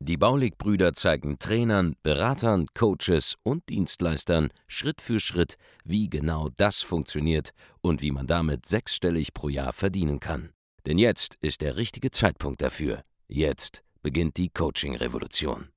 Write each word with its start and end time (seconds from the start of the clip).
Die 0.00 0.16
Baulig-Brüder 0.16 0.94
zeigen 0.94 1.38
Trainern, 1.38 1.94
Beratern, 2.02 2.66
Coaches 2.74 3.36
und 3.42 3.68
Dienstleistern 3.68 4.48
Schritt 4.66 5.00
für 5.00 5.20
Schritt, 5.20 5.56
wie 5.84 6.08
genau 6.08 6.48
das 6.56 6.80
funktioniert 6.80 7.50
und 7.80 8.02
wie 8.02 8.10
man 8.10 8.26
damit 8.26 8.66
sechsstellig 8.66 9.32
pro 9.34 9.48
Jahr 9.48 9.72
verdienen 9.72 10.20
kann. 10.20 10.50
Denn 10.86 10.98
jetzt 10.98 11.36
ist 11.40 11.60
der 11.60 11.76
richtige 11.76 12.10
Zeitpunkt 12.10 12.62
dafür. 12.62 13.02
Jetzt 13.28 13.82
beginnt 14.02 14.36
die 14.36 14.48
Coaching-Revolution. 14.48 15.68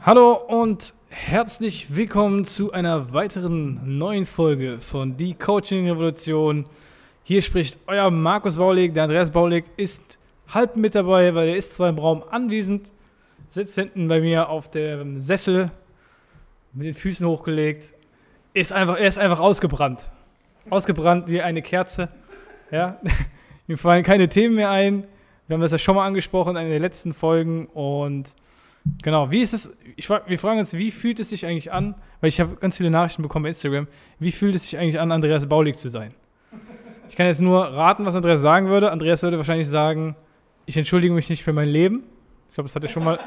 Hallo 0.00 0.34
und 0.34 0.92
herzlich 1.08 1.94
willkommen 1.94 2.44
zu 2.44 2.72
einer 2.72 3.12
weiteren 3.12 3.96
neuen 3.98 4.26
Folge 4.26 4.80
von 4.80 5.16
Die 5.16 5.34
Coaching 5.34 5.88
Revolution. 5.88 6.66
Hier 7.22 7.40
spricht 7.40 7.78
euer 7.86 8.10
Markus 8.10 8.56
Baulig. 8.56 8.92
Der 8.92 9.04
Andreas 9.04 9.30
Baulig 9.30 9.64
ist 9.76 10.18
halb 10.48 10.76
mit 10.76 10.94
dabei, 10.94 11.34
weil 11.34 11.48
er 11.48 11.56
ist 11.56 11.74
zwar 11.74 11.88
im 11.88 11.98
Raum 11.98 12.22
anwesend, 12.28 12.92
sitzt 13.48 13.74
hinten 13.76 14.08
bei 14.08 14.20
mir 14.20 14.48
auf 14.48 14.70
dem 14.70 15.18
Sessel 15.18 15.70
mit 16.72 16.86
den 16.86 16.94
Füßen 16.94 17.26
hochgelegt, 17.26 17.94
ist 18.52 18.72
einfach, 18.72 18.98
er 18.98 19.06
ist 19.06 19.18
einfach 19.18 19.40
ausgebrannt. 19.40 20.10
Ausgebrannt 20.70 21.28
wie 21.28 21.42
eine 21.42 21.62
Kerze. 21.62 22.08
Ja. 22.70 23.00
Ihm 23.68 23.76
fallen 23.76 24.02
keine 24.02 24.28
Themen 24.28 24.56
mehr 24.56 24.70
ein. 24.70 25.04
Wir 25.46 25.54
haben 25.54 25.60
das 25.60 25.72
ja 25.72 25.78
schon 25.78 25.96
mal 25.96 26.06
angesprochen 26.06 26.50
in 26.50 26.56
einer 26.56 26.70
der 26.70 26.80
letzten 26.80 27.12
Folgen 27.12 27.66
und 27.66 28.34
genau, 29.02 29.30
wie 29.30 29.40
ist 29.40 29.52
es, 29.52 29.76
ich, 29.96 30.08
wir 30.08 30.38
fragen 30.38 30.58
uns, 30.58 30.72
wie 30.74 30.90
fühlt 30.90 31.20
es 31.20 31.30
sich 31.30 31.46
eigentlich 31.46 31.72
an, 31.72 31.94
weil 32.20 32.28
ich 32.28 32.40
habe 32.40 32.56
ganz 32.56 32.76
viele 32.76 32.90
Nachrichten 32.90 33.22
bekommen 33.22 33.44
bei 33.44 33.48
Instagram, 33.50 33.86
wie 34.18 34.32
fühlt 34.32 34.54
es 34.54 34.62
sich 34.62 34.78
eigentlich 34.78 35.00
an, 35.00 35.12
Andreas 35.12 35.46
Baulig 35.46 35.76
zu 35.76 35.90
sein? 35.90 36.14
Ich 37.08 37.16
kann 37.16 37.26
jetzt 37.26 37.40
nur 37.40 37.62
raten, 37.62 38.06
was 38.06 38.16
Andreas 38.16 38.40
sagen 38.40 38.68
würde. 38.68 38.90
Andreas 38.90 39.22
würde 39.22 39.36
wahrscheinlich 39.36 39.68
sagen, 39.68 40.16
ich 40.66 40.76
entschuldige 40.76 41.12
mich 41.12 41.28
nicht 41.28 41.42
für 41.42 41.52
mein 41.52 41.68
Leben. 41.68 42.04
Ich 42.48 42.54
glaube, 42.54 42.68
das 42.68 42.76
hat 42.76 42.82
er 42.82 42.88
schon 42.88 43.04
mal, 43.04 43.18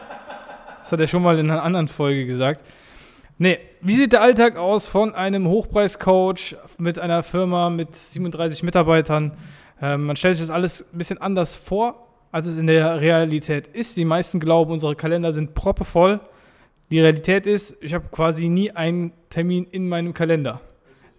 das 0.82 0.92
hat 0.92 1.02
er 1.02 1.08
schon 1.08 1.22
mal 1.22 1.38
in 1.38 1.50
einer 1.52 1.64
anderen 1.64 1.88
Folge 1.88 2.26
gesagt. 2.26 2.64
Nee, 3.38 3.60
wie 3.82 3.94
sieht 3.94 4.14
der 4.14 4.22
Alltag 4.22 4.58
aus 4.58 4.88
von 4.88 5.14
einem 5.14 5.48
Hochpreiscoach 5.48 6.56
mit 6.80 6.98
einer 6.98 7.22
Firma 7.22 7.70
mit 7.70 7.96
37 7.96 8.64
Mitarbeitern? 8.64 9.34
Ähm, 9.80 10.06
man 10.06 10.16
stellt 10.16 10.38
sich 10.38 10.48
das 10.48 10.54
alles 10.54 10.86
ein 10.92 10.98
bisschen 10.98 11.22
anders 11.22 11.56
vor, 11.56 12.08
als 12.32 12.48
es 12.48 12.58
in 12.58 12.66
der 12.66 13.00
Realität 13.00 13.68
ist. 13.68 13.96
Die 13.96 14.06
meisten 14.06 14.40
glauben, 14.40 14.72
unsere 14.72 14.96
Kalender 14.96 15.32
sind 15.34 15.54
proppevoll. 15.54 16.20
Die 16.90 17.00
Realität 17.00 17.46
ist, 17.46 17.78
ich 17.84 17.94
habe 17.94 18.06
quasi 18.10 18.50
nie 18.50 18.72
einen 18.72 19.12
Termin 19.30 19.66
in 19.66 19.88
meinem 19.88 20.16
Kalender. 20.16 20.62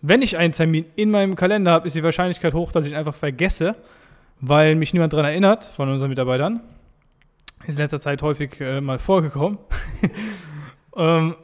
Wenn 0.00 0.22
ich 0.22 0.38
einen 0.38 0.52
Termin 0.52 0.86
in 0.96 1.10
meinem 1.10 1.36
Kalender 1.36 1.70
habe, 1.72 1.86
ist 1.86 1.94
die 1.94 2.02
Wahrscheinlichkeit 2.02 2.54
hoch, 2.54 2.72
dass 2.72 2.84
ich 2.84 2.92
ihn 2.92 2.96
einfach 2.96 3.14
vergesse 3.14 3.76
weil 4.40 4.74
mich 4.74 4.92
niemand 4.92 5.12
daran 5.12 5.26
erinnert 5.26 5.64
von 5.64 5.88
unseren 5.88 6.10
Mitarbeitern. 6.10 6.60
Ist 7.66 7.78
in 7.78 7.82
letzter 7.82 8.00
Zeit 8.00 8.22
häufig 8.22 8.60
äh, 8.60 8.80
mal 8.80 8.98
vorgekommen. 8.98 9.58
ähm, 10.96 11.34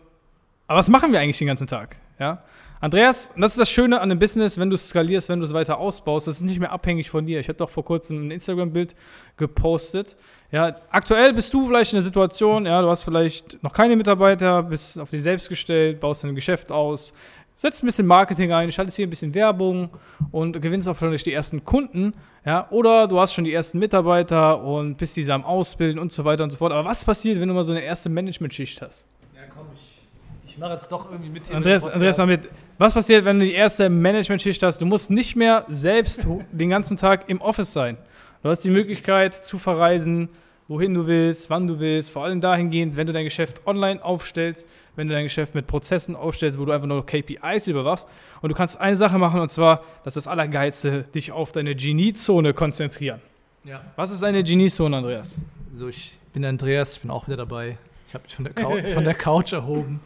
aber 0.66 0.78
was 0.78 0.88
machen 0.88 1.12
wir 1.12 1.20
eigentlich 1.20 1.38
den 1.38 1.48
ganzen 1.48 1.66
Tag? 1.66 1.96
Ja? 2.18 2.44
Andreas, 2.80 3.30
das 3.36 3.52
ist 3.52 3.60
das 3.60 3.70
Schöne 3.70 4.00
an 4.00 4.10
dem 4.10 4.18
Business, 4.18 4.58
wenn 4.58 4.68
du 4.68 4.74
es 4.74 4.88
skalierst, 4.88 5.30
wenn 5.30 5.40
du 5.40 5.46
es 5.46 5.54
weiter 5.54 5.78
ausbaust, 5.78 6.26
das 6.26 6.36
ist 6.36 6.42
nicht 6.42 6.60
mehr 6.60 6.70
abhängig 6.70 7.08
von 7.08 7.24
dir. 7.24 7.40
Ich 7.40 7.48
habe 7.48 7.56
doch 7.56 7.70
vor 7.70 7.82
kurzem 7.82 8.26
ein 8.26 8.30
Instagram-Bild 8.30 8.94
gepostet. 9.38 10.16
Ja, 10.52 10.76
aktuell 10.90 11.32
bist 11.32 11.52
du 11.54 11.66
vielleicht 11.66 11.94
in 11.94 11.96
der 11.96 12.04
Situation, 12.04 12.66
ja, 12.66 12.82
du 12.82 12.90
hast 12.90 13.02
vielleicht 13.02 13.62
noch 13.62 13.72
keine 13.72 13.96
Mitarbeiter, 13.96 14.62
bist 14.62 14.98
auf 14.98 15.08
dich 15.08 15.22
selbst 15.22 15.48
gestellt, 15.48 15.98
baust 15.98 16.24
dein 16.24 16.34
Geschäft 16.34 16.70
aus, 16.70 17.14
setzt 17.56 17.82
ein 17.82 17.86
bisschen 17.86 18.06
Marketing 18.06 18.52
ein, 18.52 18.70
schaltest 18.72 18.96
hier 18.96 19.06
ein 19.06 19.10
bisschen 19.10 19.34
Werbung 19.34 19.90
und 20.32 20.60
gewinnst 20.60 20.88
auch 20.88 20.96
vielleicht 20.96 21.26
die 21.26 21.32
ersten 21.32 21.64
Kunden, 21.64 22.14
ja, 22.44 22.66
oder 22.70 23.08
du 23.08 23.20
hast 23.20 23.32
schon 23.32 23.44
die 23.44 23.52
ersten 23.52 23.78
Mitarbeiter 23.78 24.62
und 24.62 24.96
bist 24.96 25.16
diese 25.16 25.32
am 25.32 25.44
Ausbilden 25.44 25.98
und 25.98 26.12
so 26.12 26.24
weiter 26.24 26.44
und 26.44 26.50
so 26.50 26.58
fort. 26.58 26.72
Aber 26.72 26.88
was 26.88 27.04
passiert, 27.04 27.40
wenn 27.40 27.48
du 27.48 27.54
mal 27.54 27.64
so 27.64 27.72
eine 27.72 27.82
erste 27.82 28.08
Management-Schicht 28.08 28.82
hast? 28.82 29.06
Ja, 29.34 29.42
komm, 29.54 29.66
ich, 29.74 30.06
ich 30.46 30.58
mache 30.58 30.72
jetzt 30.72 30.90
doch 30.92 31.10
irgendwie 31.10 31.30
mit 31.30 31.46
hier. 31.46 31.56
Andreas, 31.56 31.84
mit 31.84 31.94
Andreas, 31.94 32.18
mit, 32.26 32.48
was 32.76 32.92
passiert, 32.92 33.24
wenn 33.24 33.38
du 33.38 33.46
die 33.46 33.54
erste 33.54 33.88
Management-Schicht 33.88 34.62
hast? 34.62 34.80
Du 34.80 34.86
musst 34.86 35.10
nicht 35.10 35.36
mehr 35.36 35.64
selbst 35.68 36.26
den 36.52 36.70
ganzen 36.70 36.96
Tag 36.96 37.28
im 37.28 37.40
Office 37.40 37.72
sein. 37.72 37.96
Du 38.42 38.50
hast 38.50 38.60
die 38.60 38.70
Möglichkeit 38.70 39.34
zu 39.34 39.58
verreisen, 39.58 40.28
wohin 40.68 40.94
du 40.94 41.06
willst, 41.06 41.50
wann 41.50 41.66
du 41.66 41.78
willst, 41.78 42.10
vor 42.10 42.24
allem 42.24 42.40
dahingehend, 42.40 42.96
wenn 42.96 43.06
du 43.06 43.12
dein 43.12 43.24
Geschäft 43.24 43.66
online 43.66 44.02
aufstellst, 44.02 44.66
wenn 44.96 45.08
du 45.08 45.14
dein 45.14 45.24
Geschäft 45.24 45.54
mit 45.54 45.66
Prozessen 45.66 46.16
aufstellst, 46.16 46.58
wo 46.58 46.64
du 46.64 46.72
einfach 46.72 46.86
nur 46.86 47.04
KPIs 47.04 47.66
überwachst 47.66 48.08
und 48.40 48.48
du 48.48 48.54
kannst 48.54 48.80
eine 48.80 48.96
Sache 48.96 49.18
machen 49.18 49.40
und 49.40 49.50
zwar, 49.50 49.82
das 50.04 50.16
ist 50.16 50.26
das 50.26 50.30
Allergeilste, 50.30 51.04
dich 51.14 51.32
auf 51.32 51.52
deine 51.52 51.74
Geniezone 51.74 52.54
konzentrieren. 52.54 53.20
Ja. 53.64 53.82
Was 53.96 54.10
ist 54.10 54.22
deine 54.22 54.42
Geniezone, 54.42 54.96
Andreas? 54.96 55.38
So, 55.72 55.88
ich 55.88 56.18
bin 56.32 56.44
Andreas, 56.44 56.96
ich 56.96 57.02
bin 57.02 57.10
auch 57.10 57.26
wieder 57.26 57.38
dabei. 57.38 57.78
Ich 58.08 58.14
habe 58.14 58.24
mich 58.24 58.34
von 58.34 58.44
der, 58.44 58.54
Couch, 58.54 58.88
von 58.90 59.04
der 59.04 59.14
Couch 59.14 59.52
erhoben. 59.52 60.00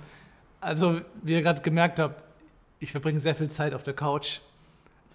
Also, 0.60 1.00
wie 1.22 1.32
ihr 1.32 1.42
gerade 1.42 1.60
gemerkt 1.60 1.98
habt, 1.98 2.24
ich 2.80 2.90
verbringe 2.90 3.20
sehr 3.20 3.34
viel 3.34 3.50
Zeit 3.50 3.74
auf 3.74 3.82
der 3.82 3.94
Couch. 3.94 4.40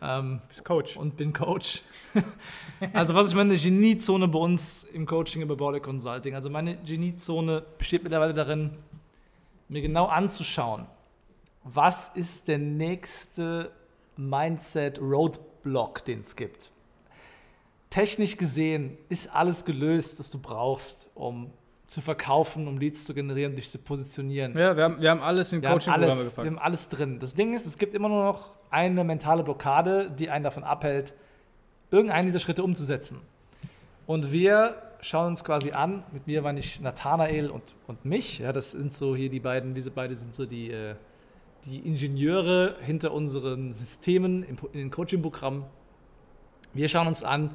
Ähm, 0.03 0.41
Bist 0.49 0.65
Coach. 0.65 0.97
Und 0.97 1.15
bin 1.15 1.31
Coach. 1.31 1.81
also, 2.93 3.15
was 3.15 3.27
ist 3.27 3.35
meine 3.35 3.55
Geniezone 3.55 4.27
bei 4.27 4.39
uns 4.39 4.83
im 4.83 5.05
Coaching 5.05 5.41
im 5.41 5.47
Bauer 5.47 5.79
Consulting? 5.79 6.35
Also, 6.35 6.49
meine 6.49 6.75
Geniezone 6.77 7.63
besteht 7.77 8.03
mittlerweile 8.03 8.33
darin, 8.33 8.71
mir 9.69 9.81
genau 9.81 10.07
anzuschauen, 10.07 10.85
was 11.63 12.09
ist 12.09 12.49
der 12.49 12.57
nächste 12.57 13.71
Mindset-Roadblock, 14.17 16.03
den 16.03 16.19
es 16.19 16.35
gibt. 16.35 16.69
Technisch 17.89 18.35
gesehen 18.37 18.97
ist 19.07 19.33
alles 19.33 19.63
gelöst, 19.63 20.19
was 20.19 20.29
du 20.29 20.39
brauchst, 20.39 21.07
um 21.15 21.51
zu 21.85 22.01
verkaufen, 22.01 22.67
um 22.67 22.77
Leads 22.77 23.05
zu 23.05 23.13
generieren, 23.13 23.55
dich 23.55 23.69
zu 23.69 23.77
positionieren. 23.77 24.57
Ja, 24.57 24.75
wir 24.75 24.83
haben, 24.83 24.99
wir 24.99 25.11
haben 25.11 25.21
alles 25.21 25.53
in 25.53 25.61
Coaching-Programme 25.61 26.23
gepackt. 26.23 26.37
Wir 26.37 26.45
haben 26.45 26.59
alles 26.59 26.89
drin. 26.89 27.19
Das 27.19 27.35
Ding 27.35 27.53
ist, 27.53 27.65
es 27.65 27.77
gibt 27.77 27.93
immer 27.93 28.09
nur 28.09 28.23
noch 28.23 28.49
eine 28.73 29.03
mentale 29.03 29.43
Blockade, 29.43 30.09
die 30.09 30.29
einen 30.29 30.43
davon 30.43 30.63
abhält, 30.63 31.13
irgendeinen 31.91 32.25
dieser 32.25 32.39
Schritte 32.39 32.63
umzusetzen. 32.63 33.19
Und 34.07 34.31
wir 34.31 34.75
schauen 35.01 35.27
uns 35.27 35.43
quasi 35.43 35.71
an, 35.71 36.03
mit 36.11 36.27
mir 36.27 36.43
war 36.43 36.53
nicht 36.53 36.81
Nathanael 36.81 37.49
und, 37.49 37.61
und 37.87 38.03
mich, 38.03 38.39
ja, 38.39 38.51
das 38.51 38.71
sind 38.71 38.91
so 38.91 39.15
hier 39.15 39.29
die 39.29 39.39
beiden, 39.39 39.75
diese 39.75 39.91
beiden 39.91 40.15
sind 40.15 40.33
so 40.33 40.45
die, 40.45 40.71
äh, 40.71 40.95
die 41.65 41.79
Ingenieure 41.79 42.75
hinter 42.81 43.13
unseren 43.13 43.73
Systemen 43.73 44.43
in 44.43 44.57
den 44.73 44.91
Coaching-Programmen. 44.91 45.65
Wir 46.73 46.89
schauen 46.89 47.07
uns 47.07 47.23
an, 47.23 47.51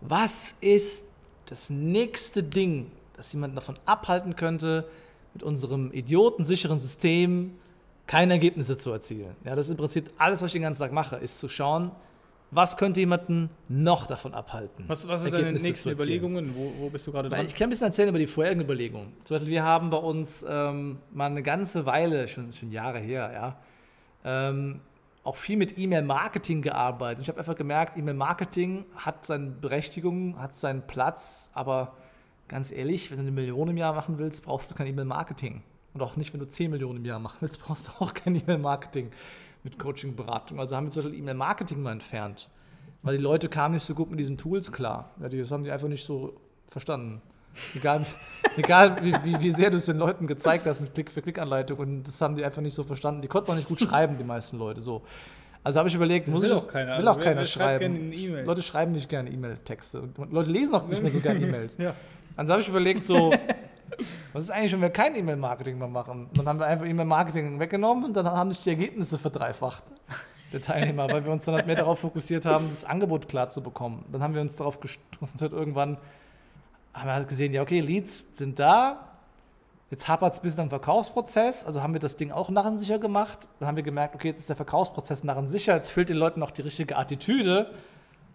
was 0.00 0.56
ist 0.60 1.06
das 1.46 1.70
nächste 1.70 2.42
Ding, 2.42 2.90
das 3.16 3.32
jemanden 3.32 3.56
davon 3.56 3.76
abhalten 3.86 4.36
könnte, 4.36 4.86
mit 5.32 5.42
unserem 5.42 5.92
idiotensicheren 5.92 6.78
System 6.78 7.54
keine 8.12 8.34
Ergebnisse 8.34 8.76
zu 8.76 8.92
erzielen. 8.92 9.34
Ja, 9.42 9.56
das 9.56 9.66
ist 9.66 9.70
im 9.70 9.78
Prinzip 9.78 10.10
alles, 10.18 10.42
was 10.42 10.48
ich 10.48 10.52
den 10.52 10.62
ganzen 10.62 10.82
Tag 10.82 10.92
mache, 10.92 11.16
ist 11.16 11.38
zu 11.38 11.48
schauen, 11.48 11.92
was 12.50 12.76
könnte 12.76 13.00
jemanden 13.00 13.48
noch 13.70 14.06
davon 14.06 14.34
abhalten? 14.34 14.84
Was, 14.86 15.08
was 15.08 15.22
sind 15.22 15.32
deine 15.32 15.52
nächsten 15.52 15.88
Überlegungen? 15.88 16.54
Wo, 16.54 16.74
wo, 16.78 16.90
bist 16.90 17.06
du 17.06 17.12
gerade 17.12 17.30
dran? 17.30 17.46
Ich 17.46 17.54
kann 17.54 17.68
ein 17.68 17.70
bisschen 17.70 17.86
erzählen 17.86 18.10
über 18.10 18.18
die 18.18 18.26
vorherigen 18.26 18.60
Überlegungen. 18.60 19.14
Zum 19.24 19.36
Beispiel, 19.36 19.52
wir 19.52 19.62
haben 19.62 19.88
bei 19.88 19.96
uns 19.96 20.44
ähm, 20.46 20.98
mal 21.10 21.30
eine 21.30 21.42
ganze 21.42 21.86
Weile, 21.86 22.28
schon, 22.28 22.52
schon 22.52 22.70
Jahre 22.70 22.98
her, 22.98 23.30
ja, 23.32 23.58
ähm, 24.26 24.80
auch 25.24 25.36
viel 25.36 25.56
mit 25.56 25.78
E-Mail-Marketing 25.78 26.60
gearbeitet. 26.60 27.22
Ich 27.22 27.28
habe 27.30 27.38
einfach 27.38 27.56
gemerkt, 27.56 27.96
E-Mail-Marketing 27.96 28.84
hat 28.94 29.24
seine 29.24 29.52
Berechtigung, 29.52 30.38
hat 30.38 30.54
seinen 30.54 30.86
Platz, 30.86 31.50
aber 31.54 31.96
ganz 32.46 32.72
ehrlich, 32.72 33.10
wenn 33.10 33.16
du 33.16 33.22
eine 33.22 33.30
Million 33.30 33.68
im 33.68 33.78
Jahr 33.78 33.94
machen 33.94 34.18
willst, 34.18 34.44
brauchst 34.44 34.70
du 34.70 34.74
kein 34.74 34.88
E-Mail-Marketing. 34.88 35.62
Und 35.94 36.02
auch 36.02 36.16
nicht, 36.16 36.32
wenn 36.32 36.40
du 36.40 36.48
10 36.48 36.70
Millionen 36.70 36.98
im 36.98 37.04
Jahr 37.04 37.18
machen 37.18 37.38
willst, 37.40 37.60
brauchst 37.64 37.88
du 37.88 37.92
auch 37.98 38.14
kein 38.14 38.34
E-Mail-Marketing 38.34 39.10
mit 39.64 39.78
Coaching-Beratung. 39.78 40.58
Also 40.58 40.76
haben 40.76 40.86
wir 40.86 40.90
zum 40.90 41.02
Beispiel 41.02 41.18
E-Mail-Marketing 41.20 41.82
mal 41.82 41.92
entfernt, 41.92 42.48
weil 43.02 43.16
die 43.16 43.22
Leute 43.22 43.48
kamen 43.48 43.74
nicht 43.74 43.84
so 43.84 43.94
gut 43.94 44.10
mit 44.10 44.18
diesen 44.18 44.38
Tools 44.38 44.72
klar. 44.72 45.10
Ja, 45.20 45.28
das 45.28 45.50
haben 45.50 45.62
die 45.62 45.70
einfach 45.70 45.88
nicht 45.88 46.04
so 46.04 46.34
verstanden. 46.66 47.22
Egal, 47.74 48.04
egal 48.56 48.96
wie, 49.02 49.12
wie, 49.24 49.40
wie, 49.40 49.50
sehr 49.50 49.70
du 49.70 49.76
es 49.76 49.86
den 49.86 49.98
Leuten 49.98 50.26
gezeigt 50.26 50.66
hast 50.66 50.80
mit 50.80 50.94
Klick-für-Klick-Anleitung 50.94 51.78
und 51.78 52.02
das 52.04 52.20
haben 52.20 52.34
die 52.34 52.44
einfach 52.44 52.62
nicht 52.62 52.74
so 52.74 52.82
verstanden. 52.82 53.20
Die 53.20 53.28
konnten 53.28 53.50
auch 53.50 53.56
nicht 53.56 53.68
gut 53.68 53.80
schreiben, 53.80 54.16
die 54.16 54.24
meisten 54.24 54.58
Leute. 54.58 54.80
So. 54.80 55.02
Also 55.64 55.78
habe 55.78 55.88
ich 55.88 55.94
überlegt, 55.94 56.28
muss 56.28 56.42
will 56.42 56.50
ich 56.50 56.56
auch 56.56 56.66
keiner, 56.66 56.98
will 56.98 57.06
auch 57.06 57.16
also, 57.16 57.24
keiner 57.24 57.36
wer, 57.36 57.42
wer 57.42 57.44
schreiben. 57.44 58.12
E 58.12 58.42
Leute 58.42 58.62
schreiben 58.62 58.92
nicht 58.92 59.08
gerne 59.08 59.30
E-Mail-Texte. 59.30 60.08
Leute 60.30 60.50
lesen 60.50 60.74
auch 60.74 60.88
nicht 60.88 61.02
mehr 61.02 61.10
so 61.10 61.20
gerne 61.20 61.40
E-Mails. 61.40 61.76
ja. 61.78 61.94
Also 62.36 62.52
habe 62.52 62.62
ich 62.62 62.68
überlegt, 62.68 63.04
so, 63.04 63.32
was 64.32 64.44
ist 64.44 64.50
eigentlich, 64.50 64.72
wenn 64.72 64.82
wir 64.82 64.90
kein 64.90 65.14
E-Mail-Marketing 65.14 65.78
mehr 65.78 65.88
machen? 65.88 66.28
Dann 66.34 66.46
haben 66.46 66.58
wir 66.58 66.66
einfach 66.66 66.86
E-Mail-Marketing 66.86 67.60
weggenommen 67.60 68.04
und 68.04 68.16
dann 68.16 68.26
haben 68.26 68.50
sich 68.50 68.62
die 68.64 68.70
Ergebnisse 68.70 69.18
verdreifacht. 69.18 69.84
der 70.52 70.60
Teilnehmer, 70.60 71.10
weil 71.10 71.24
wir 71.24 71.32
uns 71.32 71.44
dann 71.46 71.54
halt 71.54 71.66
mehr 71.66 71.76
darauf 71.76 72.00
fokussiert 72.00 72.44
haben, 72.44 72.68
das 72.68 72.84
Angebot 72.84 73.26
klar 73.26 73.48
zu 73.48 73.62
bekommen. 73.62 74.04
Dann 74.12 74.22
haben 74.22 74.34
wir 74.34 74.42
uns 74.42 74.56
darauf 74.56 74.78
konzentriert, 75.18 75.52
irgendwann 75.52 75.96
haben 76.92 77.06
wir 77.06 77.14
halt 77.14 77.28
gesehen, 77.28 77.54
ja, 77.54 77.62
okay, 77.62 77.80
Leads 77.80 78.26
sind 78.32 78.58
da, 78.58 79.12
Jetzt 79.92 80.08
hapert 80.08 80.32
es 80.32 80.38
ein 80.38 80.42
bisschen 80.42 80.60
am 80.62 80.70
Verkaufsprozess, 80.70 81.66
also 81.66 81.82
haben 81.82 81.92
wir 81.92 82.00
das 82.00 82.16
Ding 82.16 82.30
auch 82.30 82.48
narrensicher 82.48 82.98
gemacht. 82.98 83.40
Dann 83.58 83.68
haben 83.68 83.76
wir 83.76 83.82
gemerkt, 83.82 84.14
okay, 84.14 84.28
jetzt 84.28 84.38
ist 84.38 84.48
der 84.48 84.56
Verkaufsprozess 84.56 85.22
narrensicher, 85.22 85.74
jetzt 85.74 85.90
fehlt 85.90 86.08
den 86.08 86.16
Leuten 86.16 86.40
noch 86.40 86.50
die 86.50 86.62
richtige 86.62 86.96
Attitüde. 86.96 87.70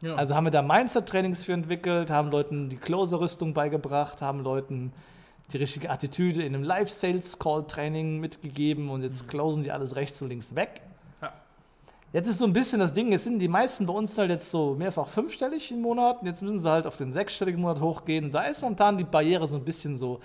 Ja. 0.02 0.14
Also 0.14 0.36
haben 0.36 0.44
wir 0.44 0.52
da 0.52 0.62
Mindset-Trainings 0.62 1.44
für 1.44 1.54
entwickelt, 1.54 2.12
haben 2.12 2.30
Leuten 2.30 2.70
die 2.70 2.78
Closer-Rüstung 2.78 3.56
beigebracht, 3.56 4.22
haben 4.22 4.42
Leuten 4.42 4.94
die 5.54 5.58
richtige 5.58 5.90
Attitüde 5.90 6.44
in 6.44 6.54
einem 6.54 6.64
Live-Sales-Call-Training 6.64 8.20
mitgegeben 8.20 8.90
und 8.90 9.04
jetzt 9.04 9.24
mhm. 9.24 9.28
closen 9.30 9.64
die 9.64 9.72
alles 9.72 9.96
rechts 9.96 10.22
und 10.22 10.30
links 10.30 10.56
weg. 10.56 10.82
Ja. 11.22 11.34
Jetzt 12.12 12.28
ist 12.28 12.40
so 12.40 12.46
ein 12.46 12.54
bisschen 12.54 12.80
das 12.80 12.94
Ding, 12.94 13.12
jetzt 13.12 13.24
sind 13.24 13.40
die 13.40 13.48
meisten 13.48 13.86
bei 13.86 13.94
uns 13.94 14.18
halt 14.18 14.30
jetzt 14.30 14.52
so 14.52 14.76
mehrfach 14.76 15.08
fünfstellig 15.08 15.72
im 15.72 15.82
Monat 15.82 16.22
und 16.22 16.28
jetzt 16.28 16.42
müssen 16.42 16.60
sie 16.60 16.70
halt 16.70 16.86
auf 16.86 16.98
den 16.98 17.12
sechsstelligen 17.12 17.62
Monat 17.62 17.80
hochgehen. 17.80 18.26
Und 18.26 18.32
da 18.34 18.44
ist 18.44 18.62
momentan 18.62 18.98
die 18.98 19.06
Barriere 19.06 19.48
so 19.48 19.56
ein 19.56 19.64
bisschen 19.64 19.96
so, 19.96 20.20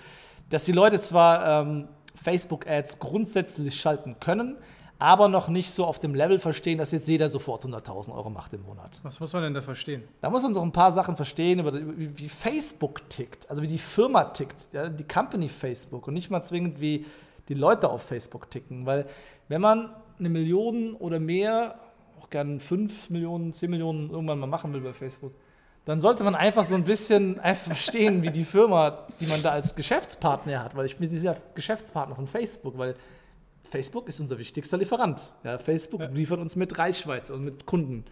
dass 0.49 0.65
die 0.65 0.73
Leute 0.73 0.99
zwar 0.99 1.61
ähm, 1.61 1.87
Facebook-Ads 2.21 2.99
grundsätzlich 2.99 3.79
schalten 3.79 4.17
können, 4.19 4.57
aber 5.03 5.27
noch 5.27 5.49
nicht 5.49 5.69
so 5.71 5.83
auf 5.85 5.99
dem 5.99 6.15
Level 6.15 6.39
verstehen, 6.39 6.77
dass 6.77 6.91
jetzt 6.93 7.09
jeder 7.09 7.27
sofort 7.27 7.65
100.000 7.65 8.15
Euro 8.15 8.29
macht 8.29 8.53
im 8.53 8.63
Monat. 8.63 9.01
Was 9.03 9.19
muss 9.19 9.33
man 9.33 9.43
denn 9.43 9.53
da 9.53 9.59
verstehen? 9.59 10.01
Da 10.21 10.29
muss 10.29 10.43
man 10.43 10.53
so 10.53 10.61
ein 10.61 10.71
paar 10.71 10.93
Sachen 10.93 11.17
verstehen, 11.17 11.59
über, 11.59 11.73
wie 11.73 12.29
Facebook 12.29 13.09
tickt, 13.09 13.49
also 13.49 13.61
wie 13.61 13.67
die 13.67 13.79
Firma 13.79 14.23
tickt, 14.23 14.69
ja, 14.71 14.87
die 14.87 15.03
Company 15.03 15.49
Facebook 15.49 16.07
und 16.07 16.13
nicht 16.13 16.31
mal 16.31 16.41
zwingend, 16.41 16.79
wie 16.79 17.05
die 17.49 17.53
Leute 17.53 17.89
auf 17.89 18.03
Facebook 18.03 18.49
ticken. 18.49 18.85
Weil 18.85 19.05
wenn 19.49 19.59
man 19.59 19.89
eine 20.19 20.29
Million 20.29 20.93
oder 20.93 21.19
mehr, 21.19 21.75
auch 22.21 22.29
gerne 22.29 22.61
5 22.61 23.09
Millionen, 23.09 23.51
10 23.51 23.69
Millionen 23.69 24.09
irgendwann 24.09 24.39
mal 24.39 24.47
machen 24.47 24.71
will 24.71 24.79
bei 24.79 24.93
Facebook, 24.93 25.33
dann 25.83 25.99
sollte 25.99 26.23
man 26.23 26.33
einfach 26.33 26.63
so 26.63 26.75
ein 26.75 26.85
bisschen 26.85 27.41
einfach 27.41 27.65
verstehen, 27.65 28.21
wie 28.21 28.31
die 28.31 28.45
Firma, 28.45 28.99
die 29.19 29.27
man 29.27 29.43
da 29.43 29.49
als 29.49 29.75
Geschäftspartner 29.75 30.63
hat, 30.63 30.77
weil 30.77 30.85
ich 30.85 30.95
bin 30.95 31.09
dieser 31.09 31.35
Geschäftspartner 31.55 32.15
von 32.15 32.25
Facebook, 32.25 32.77
weil 32.77 32.95
Facebook 33.73 34.07
ist 34.07 34.19
unser 34.19 34.37
wichtigster 34.37 34.77
Lieferant. 34.77 35.33
Ja, 35.43 35.57
Facebook 35.57 36.01
ja. 36.01 36.07
liefert 36.09 36.39
uns 36.39 36.55
mit 36.55 36.77
Reichweite 36.77 37.33
und 37.33 37.43
mit 37.43 37.65
Kunden. 37.65 38.05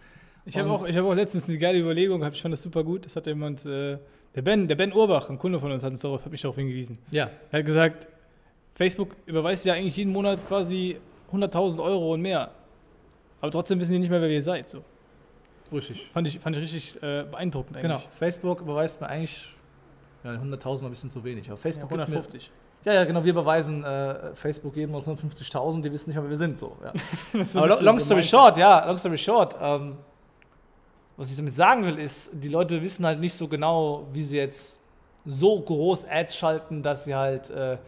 Ich 0.44 0.58
habe 0.58 0.68
auch, 0.68 0.84
hab 0.84 1.04
auch 1.04 1.14
letztens 1.14 1.48
eine 1.48 1.56
geile 1.56 1.78
Überlegung, 1.78 2.20
ich 2.32 2.42
fand 2.42 2.52
das 2.52 2.62
super 2.62 2.82
gut. 2.82 3.06
Das 3.06 3.14
hat 3.14 3.28
jemand, 3.28 3.64
äh, 3.64 3.96
der 4.34 4.42
Ben, 4.42 4.66
der 4.66 4.74
Ben 4.74 4.92
Urbach, 4.92 5.30
ein 5.30 5.38
Kunde 5.38 5.60
von 5.60 5.70
uns, 5.70 5.84
hat, 5.84 5.92
uns 5.92 6.00
darauf, 6.00 6.24
hat 6.24 6.32
mich 6.32 6.42
darauf 6.42 6.56
hingewiesen. 6.56 6.98
Ja. 7.12 7.30
Er 7.52 7.60
hat 7.60 7.66
gesagt, 7.66 8.08
Facebook 8.74 9.14
überweist 9.26 9.64
ja 9.64 9.74
eigentlich 9.74 9.96
jeden 9.96 10.10
Monat 10.10 10.44
quasi 10.48 10.98
100.000 11.32 11.80
Euro 11.80 12.14
und 12.14 12.22
mehr. 12.22 12.50
Aber 13.40 13.52
trotzdem 13.52 13.78
wissen 13.78 13.92
die 13.92 14.00
nicht 14.00 14.10
mehr, 14.10 14.20
wer 14.20 14.30
ihr 14.30 14.42
seid. 14.42 14.66
So. 14.66 14.82
Richtig. 15.72 16.10
Fand 16.12 16.26
ich, 16.26 16.40
fand 16.40 16.56
ich 16.56 16.62
richtig 16.62 16.96
äh, 16.96 17.22
beeindruckend 17.22 17.76
eigentlich. 17.76 18.00
Genau. 18.00 18.10
Facebook 18.10 18.62
überweist 18.62 19.00
mir 19.00 19.08
eigentlich 19.08 19.54
ja, 20.24 20.32
100.000 20.32 20.80
mal 20.80 20.86
ein 20.86 20.90
bisschen 20.90 21.08
zu 21.08 21.22
wenig. 21.22 21.48
Aber 21.48 21.56
Facebook 21.56 21.88
ja, 21.92 21.98
150. 21.98 22.50
Mir, 22.50 22.62
ja, 22.84 22.94
ja, 22.94 23.04
genau. 23.04 23.22
Wir 23.22 23.30
überweisen 23.30 23.84
äh, 23.84 24.34
Facebook 24.34 24.76
jedem 24.76 24.94
150.000, 24.96 25.82
die 25.82 25.92
wissen 25.92 26.10
nicht 26.10 26.16
mehr, 26.16 26.24
wer 26.24 26.30
wir 26.30 26.36
sind. 26.36 26.58
So, 26.58 26.76
ja. 26.82 26.92
Aber 27.54 27.82
long 27.82 28.00
story 28.00 28.22
short, 28.22 28.56
ja, 28.58 28.84
long 28.86 28.98
story 28.98 29.18
short. 29.18 29.56
Ähm, 29.60 29.98
was 31.16 31.30
ich 31.30 31.36
damit 31.36 31.54
sagen 31.54 31.84
will, 31.84 31.98
ist, 31.98 32.30
die 32.32 32.48
Leute 32.48 32.82
wissen 32.82 33.06
halt 33.06 33.20
nicht 33.20 33.34
so 33.34 33.46
genau, 33.46 34.06
wie 34.12 34.22
sie 34.22 34.38
jetzt 34.38 34.80
so 35.24 35.60
groß 35.60 36.06
Ads 36.08 36.36
schalten, 36.36 36.82
dass 36.82 37.04
sie 37.04 37.14
halt 37.14 37.50
äh, 37.50 37.78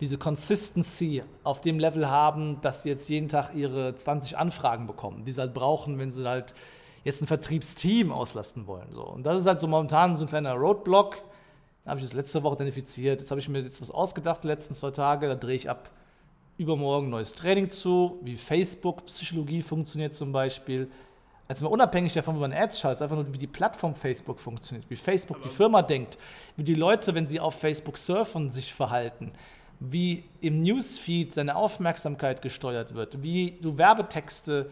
diese 0.00 0.16
Consistency 0.16 1.22
auf 1.44 1.60
dem 1.60 1.78
Level 1.78 2.08
haben, 2.08 2.60
dass 2.62 2.82
sie 2.82 2.88
jetzt 2.88 3.08
jeden 3.08 3.28
Tag 3.28 3.54
ihre 3.54 3.94
20 3.94 4.38
Anfragen 4.38 4.86
bekommen, 4.86 5.24
die 5.24 5.32
sie 5.32 5.40
halt 5.40 5.54
brauchen, 5.54 5.98
wenn 5.98 6.10
sie 6.10 6.26
halt 6.26 6.54
jetzt 7.04 7.20
ein 7.20 7.26
Vertriebsteam 7.26 8.12
auslasten 8.12 8.66
wollen. 8.66 8.88
So. 8.92 9.02
Und 9.02 9.24
das 9.24 9.38
ist 9.38 9.46
halt 9.46 9.60
so 9.60 9.66
momentan 9.66 10.16
so 10.16 10.24
ein 10.24 10.28
kleiner 10.28 10.54
Roadblock. 10.54 11.22
Da 11.88 11.92
habe 11.92 12.00
ich 12.00 12.06
das 12.06 12.14
letzte 12.14 12.42
Woche 12.42 12.56
identifiziert. 12.56 13.22
Jetzt 13.22 13.30
habe 13.30 13.40
ich 13.40 13.48
mir 13.48 13.60
jetzt 13.60 13.80
was 13.80 13.90
ausgedacht, 13.90 14.44
die 14.44 14.48
letzten 14.48 14.74
zwei 14.74 14.90
Tage. 14.90 15.26
Da 15.26 15.34
drehe 15.34 15.56
ich 15.56 15.70
ab 15.70 15.88
übermorgen 16.58 17.08
neues 17.08 17.32
Training 17.32 17.70
zu, 17.70 18.18
wie 18.20 18.36
Facebook-Psychologie 18.36 19.62
funktioniert 19.62 20.12
zum 20.12 20.30
Beispiel. 20.30 20.90
Also 21.48 21.64
mal 21.64 21.70
unabhängig 21.70 22.12
davon, 22.12 22.36
wie 22.36 22.40
man 22.40 22.52
Ads 22.52 22.78
schaltet, 22.78 23.00
einfach 23.00 23.16
nur, 23.16 23.32
wie 23.32 23.38
die 23.38 23.46
Plattform 23.46 23.94
Facebook 23.94 24.38
funktioniert, 24.38 24.84
wie 24.90 24.96
Facebook 24.96 25.42
die 25.42 25.48
Firma 25.48 25.80
denkt, 25.80 26.18
wie 26.56 26.62
die 26.64 26.74
Leute, 26.74 27.14
wenn 27.14 27.26
sie 27.26 27.40
auf 27.40 27.54
Facebook 27.54 27.96
surfen, 27.96 28.50
sich 28.50 28.74
verhalten, 28.74 29.32
wie 29.80 30.24
im 30.42 30.60
Newsfeed 30.60 31.38
deine 31.38 31.56
Aufmerksamkeit 31.56 32.42
gesteuert 32.42 32.92
wird, 32.92 33.22
wie 33.22 33.52
du 33.62 33.78
Werbetexte 33.78 34.68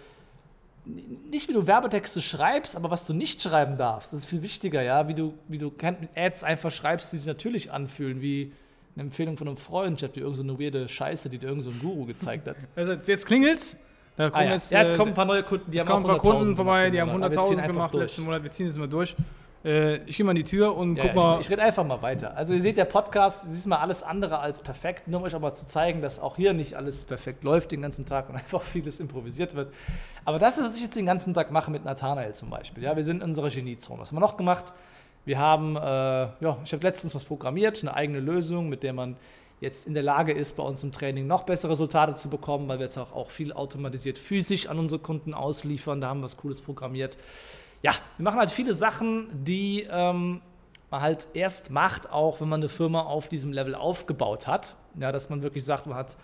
nicht 0.87 1.49
wie 1.49 1.53
du 1.53 1.67
Werbetexte 1.67 2.21
schreibst, 2.21 2.77
aber 2.77 2.91
was 2.91 3.07
du 3.07 3.13
nicht 3.13 3.43
schreiben 3.43 3.77
darfst. 3.77 4.13
Das 4.13 4.21
ist 4.21 4.27
viel 4.27 4.43
wichtiger, 4.43 4.83
ja, 4.83 5.09
wie 5.09 5.15
du, 5.15 5.35
wie 5.49 5.59
du 5.59 5.73
Ads 6.15 6.45
einfach 6.45 6.71
schreibst, 6.71 7.13
die 7.13 7.19
sich 7.19 7.27
natürlich 7.27 7.73
anfühlen, 7.73 8.21
wie 8.21 8.53
eine 8.95 9.05
Empfehlung 9.05 9.37
von 9.37 9.49
einem 9.49 9.57
Freund, 9.57 9.99
statt 9.99 10.13
wie 10.15 10.21
irgendeine 10.21 10.53
so 10.53 10.61
weirde 10.61 10.89
Scheiße, 10.89 11.29
die 11.29 11.39
dir 11.39 11.49
irgendein 11.49 11.73
so 11.73 11.79
Guru 11.79 12.07
gezeigt 12.07 12.47
hat. 12.49 12.57
Also 12.77 12.93
jetzt 12.93 13.27
klingelt's. 13.27 13.77
Da 14.17 14.31
kommen 14.31 14.45
ah, 14.45 14.47
ja. 14.47 14.53
jetzt, 14.55 14.73
ja, 14.73 14.81
jetzt 14.81 14.93
äh, 14.93 14.97
kommen 14.97 15.11
ein 15.11 15.15
paar 15.15 15.27
neue 15.27 15.43
Kunden, 15.43 15.71
die 15.71 15.79
haben 15.79 15.91
auch 15.91 15.97
ein 15.99 16.05
paar 16.05 16.19
Kunden 16.19 16.57
vorbei, 16.57 16.89
die 16.89 17.01
haben 17.01 17.11
100.000 17.11 17.67
gemacht 17.67 17.93
letzten 17.93 18.23
Monat. 18.23 18.43
Wir 18.43 18.51
ziehen 18.51 18.69
es 18.69 18.79
mal 18.79 18.89
durch. 18.89 19.15
Äh, 19.65 19.97
ich 20.05 20.17
gehe 20.17 20.25
mal 20.25 20.33
in 20.33 20.37
die 20.37 20.45
Tür 20.45 20.77
und 20.77 20.97
ja, 20.97 21.05
guck 21.05 21.15
mal. 21.15 21.41
Ich, 21.41 21.47
ich 21.47 21.53
rede 21.53 21.63
einfach 21.63 21.85
mal 21.85 22.03
weiter. 22.03 22.37
Also 22.37 22.55
ihr 22.55 22.61
seht, 22.61 22.77
der 22.77 22.85
Podcast 22.85 23.45
das 23.45 23.53
ist 23.53 23.67
mal 23.67 23.79
alles 23.79 24.03
andere 24.03 24.39
als 24.39 24.63
perfekt, 24.63 25.09
nur 25.09 25.21
um 25.21 25.27
euch 25.27 25.35
aber 25.35 25.55
zu 25.55 25.67
zeigen, 25.67 26.03
dass 26.03 26.19
auch 26.19 26.37
hier 26.37 26.53
nicht 26.53 26.75
alles 26.75 27.05
perfekt 27.05 27.45
läuft 27.45 27.73
den 27.73 27.83
ganzen 27.83 28.07
Tag 28.07 28.29
und 28.29 28.37
einfach 28.37 28.63
vieles 28.63 29.01
improvisiert 29.01 29.55
wird. 29.55 29.73
Aber 30.25 30.39
das 30.39 30.59
ist, 30.59 30.65
was 30.65 30.77
ich 30.77 30.83
jetzt 30.83 30.97
den 30.97 31.07
ganzen 31.07 31.35
Tag 31.35 31.51
mache 31.51 31.71
mit 31.71 31.85
Nathanael 31.85 32.35
zum 32.35 32.51
Beispiel. 32.51 32.83
Ja, 32.83 32.97
wir 32.97 33.05
sind 33.05 33.23
in 33.23 33.29
unserer 33.29 33.51
Geniezone. 33.51 34.01
Was 34.01 34.11
haben 34.11 34.17
wir 34.17 34.21
noch 34.21 34.37
gemacht? 34.37 34.73
Wir 35.25 35.39
haben, 35.39 35.77
äh, 35.77 35.81
ja, 35.81 36.57
ich 36.65 36.73
habe 36.73 36.83
letztens 36.83 37.15
was 37.15 37.25
programmiert, 37.25 37.83
eine 37.83 37.95
eigene 37.95 38.21
Lösung, 38.21 38.69
mit 38.69 38.83
der 38.85 38.93
man 38.93 39.17
jetzt 39.61 39.87
in 39.87 39.95
der 39.95 40.03
Lage 40.03 40.33
ist, 40.33 40.57
bei 40.57 40.63
uns 40.63 40.83
im 40.85 40.93
Training 40.93 41.27
noch 41.27 41.43
bessere 41.43 41.73
Resultate 41.73 42.15
zu 42.15 42.29
bekommen, 42.29 42.69
weil 42.69 42.79
wir 42.79 42.85
jetzt 42.85 42.99
auch, 42.99 43.13
auch 43.13 43.31
viel 43.31 43.53
automatisiert 43.53 44.19
physisch 44.19 44.69
an 44.69 44.79
unsere 44.79 45.01
Kunden 45.01 45.35
ausliefern. 45.35 46.01
Da 46.01 46.09
haben 46.09 46.21
wir 46.21 46.25
was 46.25 46.37
Cooles 46.37 46.61
programmiert 46.61 47.17
ja, 47.83 47.93
wir 48.17 48.25
machen 48.25 48.39
halt 48.39 48.51
viele 48.51 48.75
Sachen, 48.75 49.29
die 49.33 49.87
ähm, 49.91 50.41
man 50.91 51.01
halt 51.01 51.29
erst 51.35 51.71
macht, 51.71 52.11
auch 52.11 52.41
wenn 52.41 52.49
man 52.49 52.61
eine 52.61 52.69
Firma 52.69 53.03
auf 53.03 53.29
diesem 53.29 53.53
Level 53.53 53.75
aufgebaut 53.75 54.47
hat. 54.47 54.75
Ja, 54.99 55.13
dass 55.13 55.29
man 55.29 55.43
wirklich 55.43 55.65
sagt, 55.65 55.87
man 55.87 55.97
hat 55.97 56.17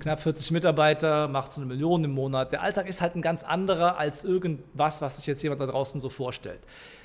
knapp 0.00 0.20
40 0.20 0.50
Mitarbeiter, 0.50 1.28
macht 1.28 1.52
so 1.52 1.60
eine 1.60 1.68
Million 1.68 2.04
im 2.04 2.12
Monat. 2.12 2.52
Der 2.52 2.62
Alltag 2.62 2.88
ist 2.88 3.00
halt 3.00 3.14
ein 3.14 3.22
ganz 3.22 3.44
anderer 3.44 3.98
als 3.98 4.24
irgendwas, 4.24 5.02
was 5.02 5.18
sich 5.18 5.26
jetzt 5.26 5.42
jemand 5.42 5.60
da 5.60 5.66
draußen 5.66 6.00
so 6.00 6.08
vorstellt. 6.08 6.60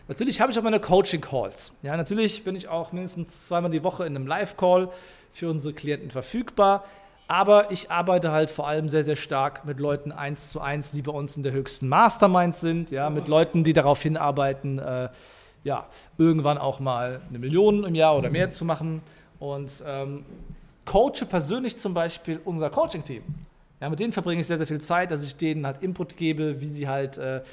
Natürlich 0.07 0.41
habe 0.41 0.51
ich 0.51 0.57
auch 0.57 0.63
meine 0.63 0.79
Coaching-Calls. 0.79 1.73
Ja, 1.83 1.95
natürlich 1.95 2.43
bin 2.43 2.55
ich 2.55 2.67
auch 2.67 2.91
mindestens 2.91 3.47
zweimal 3.47 3.69
die 3.69 3.83
Woche 3.83 4.05
in 4.05 4.15
einem 4.15 4.25
Live-Call 4.25 4.89
für 5.31 5.49
unsere 5.49 5.73
Klienten 5.73 6.09
verfügbar. 6.09 6.83
Aber 7.29 7.69
ich 7.69 7.91
arbeite 7.91 8.31
halt 8.31 8.49
vor 8.49 8.67
allem 8.67 8.89
sehr, 8.89 9.03
sehr 9.03 9.15
stark 9.15 9.63
mit 9.63 9.79
Leuten 9.79 10.11
eins 10.11 10.49
zu 10.49 10.61
eins, 10.61 10.93
die 10.93 11.03
bei 11.03 11.11
uns 11.11 11.37
in 11.37 11.43
der 11.43 11.51
höchsten 11.51 11.87
Mastermind 11.87 12.55
sind, 12.55 12.89
ja, 12.89 13.11
mit 13.11 13.27
Leuten, 13.27 13.63
die 13.63 13.73
darauf 13.73 14.01
hinarbeiten, 14.01 14.79
äh, 14.79 15.09
ja, 15.63 15.85
irgendwann 16.17 16.57
auch 16.57 16.79
mal 16.79 17.21
eine 17.29 17.37
Million 17.37 17.83
im 17.83 17.93
Jahr 17.93 18.17
oder 18.17 18.31
mehr 18.31 18.49
zu 18.49 18.65
machen. 18.65 19.03
Und 19.37 19.83
ähm, 19.85 20.25
coache 20.85 21.23
persönlich 21.29 21.77
zum 21.77 21.93
Beispiel 21.93 22.41
unser 22.45 22.71
Coaching-Team. 22.71 23.21
Ja, 23.79 23.89
mit 23.91 23.99
denen 23.99 24.11
verbringe 24.11 24.41
ich 24.41 24.47
sehr, 24.47 24.57
sehr 24.57 24.65
viel 24.65 24.81
Zeit, 24.81 25.11
dass 25.11 25.21
ich 25.21 25.35
denen 25.35 25.67
halt 25.67 25.83
Input 25.83 26.17
gebe, 26.17 26.61
wie 26.61 26.65
sie 26.65 26.87
halt 26.87 27.19
äh, 27.19 27.43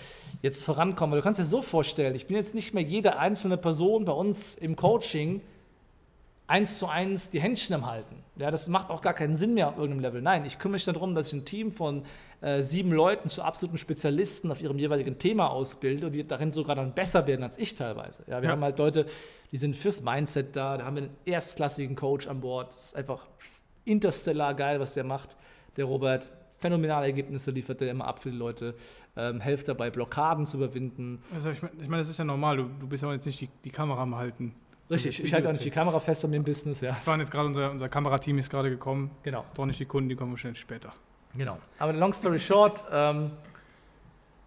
jetzt 0.40 0.64
vorankommen. 0.64 1.16
Du 1.16 1.22
kannst 1.22 1.38
dir 1.38 1.44
so 1.44 1.60
vorstellen, 1.60 2.14
ich 2.14 2.26
bin 2.26 2.36
jetzt 2.36 2.54
nicht 2.54 2.72
mehr 2.72 2.82
jede 2.82 3.18
einzelne 3.18 3.58
Person 3.58 4.06
bei 4.06 4.12
uns 4.12 4.54
im 4.54 4.74
Coaching 4.74 5.42
eins 6.46 6.78
zu 6.78 6.86
eins 6.86 7.30
die 7.30 7.40
Händchen 7.40 7.74
am 7.74 7.86
Halten. 7.86 8.22
Ja, 8.36 8.50
das 8.50 8.68
macht 8.68 8.90
auch 8.90 9.00
gar 9.00 9.14
keinen 9.14 9.34
Sinn 9.34 9.54
mehr 9.54 9.68
auf 9.68 9.76
irgendeinem 9.76 10.00
Level. 10.00 10.22
Nein, 10.22 10.44
ich 10.44 10.58
kümmere 10.58 10.74
mich 10.74 10.84
darum, 10.84 11.14
dass 11.14 11.28
ich 11.28 11.32
ein 11.34 11.44
Team 11.44 11.72
von 11.72 12.04
äh, 12.40 12.62
sieben 12.62 12.92
Leuten 12.92 13.28
zu 13.28 13.42
absoluten 13.42 13.78
Spezialisten 13.78 14.50
auf 14.50 14.60
ihrem 14.60 14.78
jeweiligen 14.78 15.18
Thema 15.18 15.48
ausbilde 15.50 16.06
und 16.06 16.14
die 16.14 16.26
darin 16.26 16.52
sogar 16.52 16.76
dann 16.76 16.92
besser 16.92 17.26
werden 17.26 17.42
als 17.42 17.58
ich 17.58 17.74
teilweise. 17.74 18.22
Ja, 18.26 18.42
wir 18.42 18.48
ja. 18.48 18.50
haben 18.50 18.62
halt 18.62 18.78
Leute, 18.78 19.06
die 19.52 19.56
sind 19.56 19.74
fürs 19.74 20.02
Mindset 20.02 20.54
da, 20.54 20.76
da 20.76 20.84
haben 20.84 20.96
wir 20.96 21.04
einen 21.04 21.16
erstklassigen 21.24 21.96
Coach 21.96 22.28
an 22.28 22.40
Bord. 22.40 22.74
Das 22.74 22.86
ist 22.86 22.96
einfach 22.96 23.26
interstellar 23.84 24.54
geil, 24.54 24.80
was 24.80 24.94
der 24.94 25.04
macht. 25.04 25.36
Der 25.76 25.86
Robert, 25.86 26.30
phänomenale 26.58 27.06
Ergebnisse 27.06 27.50
liefert 27.50 27.80
er 27.82 27.90
immer 27.90 28.06
ab 28.06 28.22
für 28.22 28.30
die 28.30 28.36
Leute, 28.36 28.74
ähm, 29.16 29.40
hilft 29.40 29.68
dabei, 29.68 29.90
Blockaden 29.90 30.46
zu 30.46 30.58
überwinden. 30.58 31.22
Also 31.34 31.50
ich 31.50 31.62
meine, 31.62 31.74
ich 31.80 31.88
mein, 31.88 31.98
das 31.98 32.08
ist 32.08 32.18
ja 32.18 32.24
normal, 32.24 32.56
du, 32.56 32.64
du 32.64 32.86
bist 32.86 33.02
ja 33.02 33.12
jetzt 33.12 33.26
nicht 33.26 33.40
die, 33.40 33.48
die 33.64 33.70
Kamera 33.70 34.02
am 34.02 34.16
Halten. 34.16 34.54
Richtig, 34.88 35.24
ich 35.24 35.34
halte 35.34 35.48
auch 35.48 35.52
nicht 35.52 35.64
die 35.64 35.70
Kamera 35.70 35.98
fest 35.98 36.22
bei 36.22 36.28
mir 36.28 36.36
im 36.36 36.44
Business, 36.44 36.80
ja. 36.80 36.90
Das 36.90 37.06
waren 37.06 37.18
jetzt 37.20 37.30
gerade 37.30 37.46
unser, 37.46 37.70
unser 37.70 37.88
Kamerateam 37.88 38.38
ist 38.38 38.50
gerade 38.50 38.70
gekommen. 38.70 39.10
Genau. 39.24 39.44
Doch 39.54 39.66
nicht 39.66 39.80
die 39.80 39.84
Kunden, 39.86 40.08
die 40.08 40.14
kommen 40.14 40.30
wahrscheinlich 40.30 40.60
später. 40.60 40.92
Genau. 41.34 41.58
Aber 41.78 41.92
long 41.92 42.12
story 42.12 42.38
short, 42.38 42.84
ähm, 42.92 43.32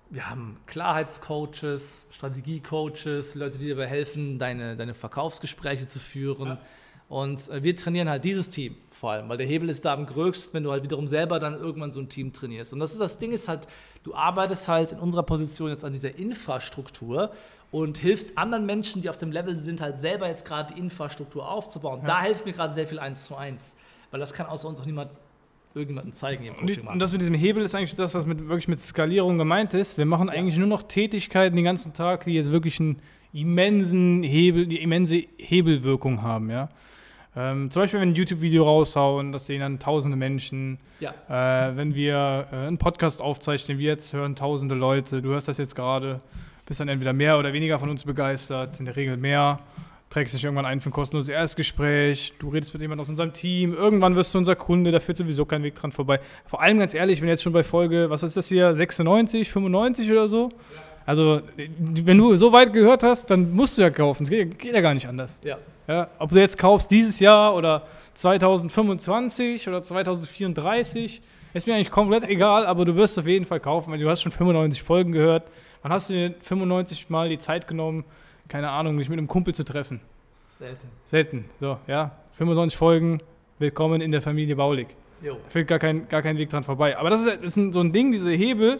wir 0.09 0.29
haben 0.29 0.57
Klarheitscoaches, 0.65 2.07
Strategiecoaches, 2.09 3.35
Leute, 3.35 3.57
die 3.57 3.65
dir 3.65 3.75
dabei 3.75 3.87
helfen, 3.87 4.39
deine, 4.39 4.75
deine 4.75 4.93
Verkaufsgespräche 4.93 5.87
zu 5.87 5.99
führen. 5.99 6.47
Ja. 6.47 6.59
Und 7.09 7.49
äh, 7.49 7.63
wir 7.63 7.75
trainieren 7.75 8.09
halt 8.09 8.23
dieses 8.23 8.49
Team 8.49 8.75
vor 8.91 9.11
allem, 9.11 9.29
weil 9.29 9.37
der 9.37 9.47
Hebel 9.47 9.69
ist 9.69 9.85
da 9.85 9.93
am 9.93 10.05
größten, 10.05 10.53
wenn 10.53 10.63
du 10.63 10.71
halt 10.71 10.83
wiederum 10.83 11.07
selber 11.07 11.39
dann 11.39 11.55
irgendwann 11.55 11.91
so 11.91 11.99
ein 11.99 12.09
Team 12.09 12.33
trainierst. 12.33 12.73
Und 12.73 12.79
das 12.79 12.91
ist 12.91 12.99
das 12.99 13.17
Ding 13.17 13.31
ist 13.31 13.47
halt, 13.47 13.67
du 14.03 14.13
arbeitest 14.13 14.67
halt 14.67 14.91
in 14.91 14.99
unserer 14.99 15.23
Position 15.23 15.69
jetzt 15.69 15.85
an 15.85 15.91
dieser 15.91 16.15
Infrastruktur 16.15 17.31
und 17.71 17.97
hilfst 17.97 18.37
anderen 18.37 18.65
Menschen, 18.65 19.01
die 19.01 19.09
auf 19.09 19.17
dem 19.17 19.31
Level 19.31 19.57
sind, 19.57 19.81
halt 19.81 19.97
selber 19.97 20.27
jetzt 20.27 20.45
gerade 20.45 20.73
die 20.73 20.79
Infrastruktur 20.79 21.49
aufzubauen. 21.49 22.01
Da 22.05 22.21
hilft 22.23 22.45
mir 22.45 22.53
gerade 22.53 22.73
sehr 22.73 22.87
viel 22.87 22.99
eins 22.99 23.25
zu 23.25 23.35
eins, 23.35 23.75
weil 24.11 24.19
das 24.19 24.33
kann 24.33 24.47
außer 24.47 24.67
uns 24.67 24.79
auch 24.79 24.85
niemand 24.85 25.11
irgendjemandem 25.75 26.13
zeigen 26.13 26.45
im 26.45 26.55
Und, 26.55 26.87
und 26.87 26.99
das 26.99 27.11
mit 27.11 27.21
diesem 27.21 27.35
Hebel 27.35 27.63
ist 27.63 27.75
eigentlich 27.75 27.95
das, 27.95 28.15
was 28.15 28.25
mit, 28.25 28.39
wirklich 28.47 28.67
mit 28.67 28.81
Skalierung 28.81 29.37
gemeint 29.37 29.73
ist. 29.73 29.97
Wir 29.97 30.05
machen 30.05 30.29
eigentlich 30.29 30.57
nur 30.57 30.67
noch 30.67 30.83
Tätigkeiten 30.83 31.55
den 31.55 31.65
ganzen 31.65 31.93
Tag, 31.93 32.23
die 32.23 32.33
jetzt 32.33 32.51
wirklich 32.51 32.79
einen 32.79 32.99
immensen 33.33 34.23
Hebel, 34.23 34.65
die 34.65 34.81
immense 34.81 35.23
Hebelwirkung 35.37 36.23
haben, 36.23 36.49
ja. 36.49 36.69
Ähm, 37.35 37.69
zum 37.69 37.83
Beispiel, 37.83 37.99
wenn 37.99 38.09
wir 38.09 38.13
ein 38.13 38.17
YouTube-Video 38.17 38.63
raushauen, 38.63 39.31
das 39.31 39.45
sehen 39.45 39.59
dann 39.59 39.77
tausende 39.77 40.17
Menschen. 40.17 40.79
ja. 40.99 41.13
Äh, 41.29 41.77
wenn 41.77 41.93
wir 41.93 42.47
äh, 42.51 42.55
einen 42.55 42.79
Podcast 42.79 43.21
aufzeichnen, 43.21 43.77
wie 43.77 43.83
jetzt 43.83 44.13
hören 44.13 44.35
tausende 44.35 44.73
Leute, 44.73 45.21
du 45.21 45.29
hörst 45.29 45.47
das 45.47 45.59
jetzt 45.59 45.75
gerade, 45.75 46.21
bist 46.69 46.79
dann 46.79 46.87
entweder 46.87 47.13
mehr 47.13 47.37
oder 47.37 47.51
weniger 47.51 47.77
von 47.79 47.89
uns 47.89 48.05
begeistert, 48.05 48.79
in 48.79 48.85
der 48.85 48.95
Regel 48.95 49.17
mehr, 49.17 49.59
trägst 50.09 50.33
dich 50.33 50.43
irgendwann 50.43 50.65
ein 50.65 50.79
für 50.79 50.89
ein 50.89 50.93
kostenloses 50.93 51.29
Erstgespräch, 51.29 52.33
du 52.39 52.49
redest 52.49 52.73
mit 52.73 52.81
jemandem 52.81 53.01
aus 53.01 53.09
unserem 53.09 53.33
Team, 53.33 53.73
irgendwann 53.73 54.15
wirst 54.15 54.33
du 54.33 54.37
unser 54.37 54.55
Kunde, 54.55 54.91
da 54.91 54.99
führt 54.99 55.17
sowieso 55.17 55.45
kein 55.45 55.63
Weg 55.63 55.75
dran 55.75 55.91
vorbei. 55.91 56.19
Vor 56.45 56.61
allem 56.61 56.79
ganz 56.79 56.93
ehrlich, 56.93 57.21
wenn 57.21 57.27
jetzt 57.27 57.43
schon 57.43 57.53
bei 57.53 57.63
Folge, 57.63 58.09
was 58.09 58.23
ist 58.23 58.37
das 58.37 58.47
hier, 58.47 58.73
96, 58.73 59.51
95 59.51 60.11
oder 60.11 60.27
so? 60.27 60.49
Also, 61.05 61.41
wenn 61.57 62.17
du 62.19 62.35
so 62.35 62.53
weit 62.53 62.71
gehört 62.71 63.01
hast, 63.01 63.31
dann 63.31 63.51
musst 63.51 63.77
du 63.77 63.81
ja 63.81 63.89
kaufen. 63.89 64.23
Es 64.23 64.29
geht, 64.29 64.59
geht 64.59 64.73
ja 64.73 64.81
gar 64.81 64.93
nicht 64.93 65.07
anders. 65.07 65.39
ja. 65.43 65.57
Ja, 65.87 66.07
ob 66.19 66.29
du 66.29 66.37
jetzt 66.37 66.55
kaufst 66.55 66.91
dieses 66.91 67.19
Jahr 67.19 67.55
oder 67.55 67.81
2025 68.13 69.67
oder 69.67 69.81
2034, 69.81 71.19
ist 71.53 71.67
mir 71.67 71.75
eigentlich 71.75 71.91
komplett 71.91 72.23
egal, 72.25 72.65
aber 72.65 72.85
du 72.85 72.95
wirst 72.95 73.17
auf 73.17 73.27
jeden 73.27 73.45
Fall 73.45 73.59
kaufen, 73.59 73.91
weil 73.91 73.99
du 73.99 74.09
hast 74.09 74.21
schon 74.21 74.31
95 74.31 74.83
Folgen 74.83 75.11
gehört. 75.11 75.43
Wann 75.81 75.91
hast 75.91 76.09
du 76.09 76.13
dir 76.13 76.35
95 76.41 77.09
Mal 77.09 77.29
die 77.29 77.39
Zeit 77.39 77.67
genommen, 77.67 78.03
keine 78.47 78.69
Ahnung, 78.69 78.97
dich 78.97 79.09
mit 79.09 79.17
einem 79.17 79.27
Kumpel 79.27 79.55
zu 79.55 79.63
treffen? 79.63 80.01
Selten. 80.57 80.87
Selten. 81.05 81.45
So, 81.59 81.77
ja. 81.87 82.11
95 82.33 82.77
Folgen, 82.77 83.21
willkommen 83.59 84.01
in 84.01 84.11
der 84.11 84.21
Familie 84.21 84.55
Baulig. 84.55 84.87
Jo. 85.21 85.35
Da 85.43 85.49
führt 85.49 85.67
gar 85.67 85.79
kein, 85.79 86.07
gar 86.07 86.21
kein 86.21 86.37
Weg 86.37 86.49
dran 86.49 86.63
vorbei. 86.63 86.97
Aber 86.97 87.09
das 87.09 87.21
ist, 87.21 87.43
das 87.43 87.57
ist 87.57 87.73
so 87.73 87.79
ein 87.79 87.91
Ding, 87.91 88.11
diese 88.11 88.31
Hebel, 88.31 88.79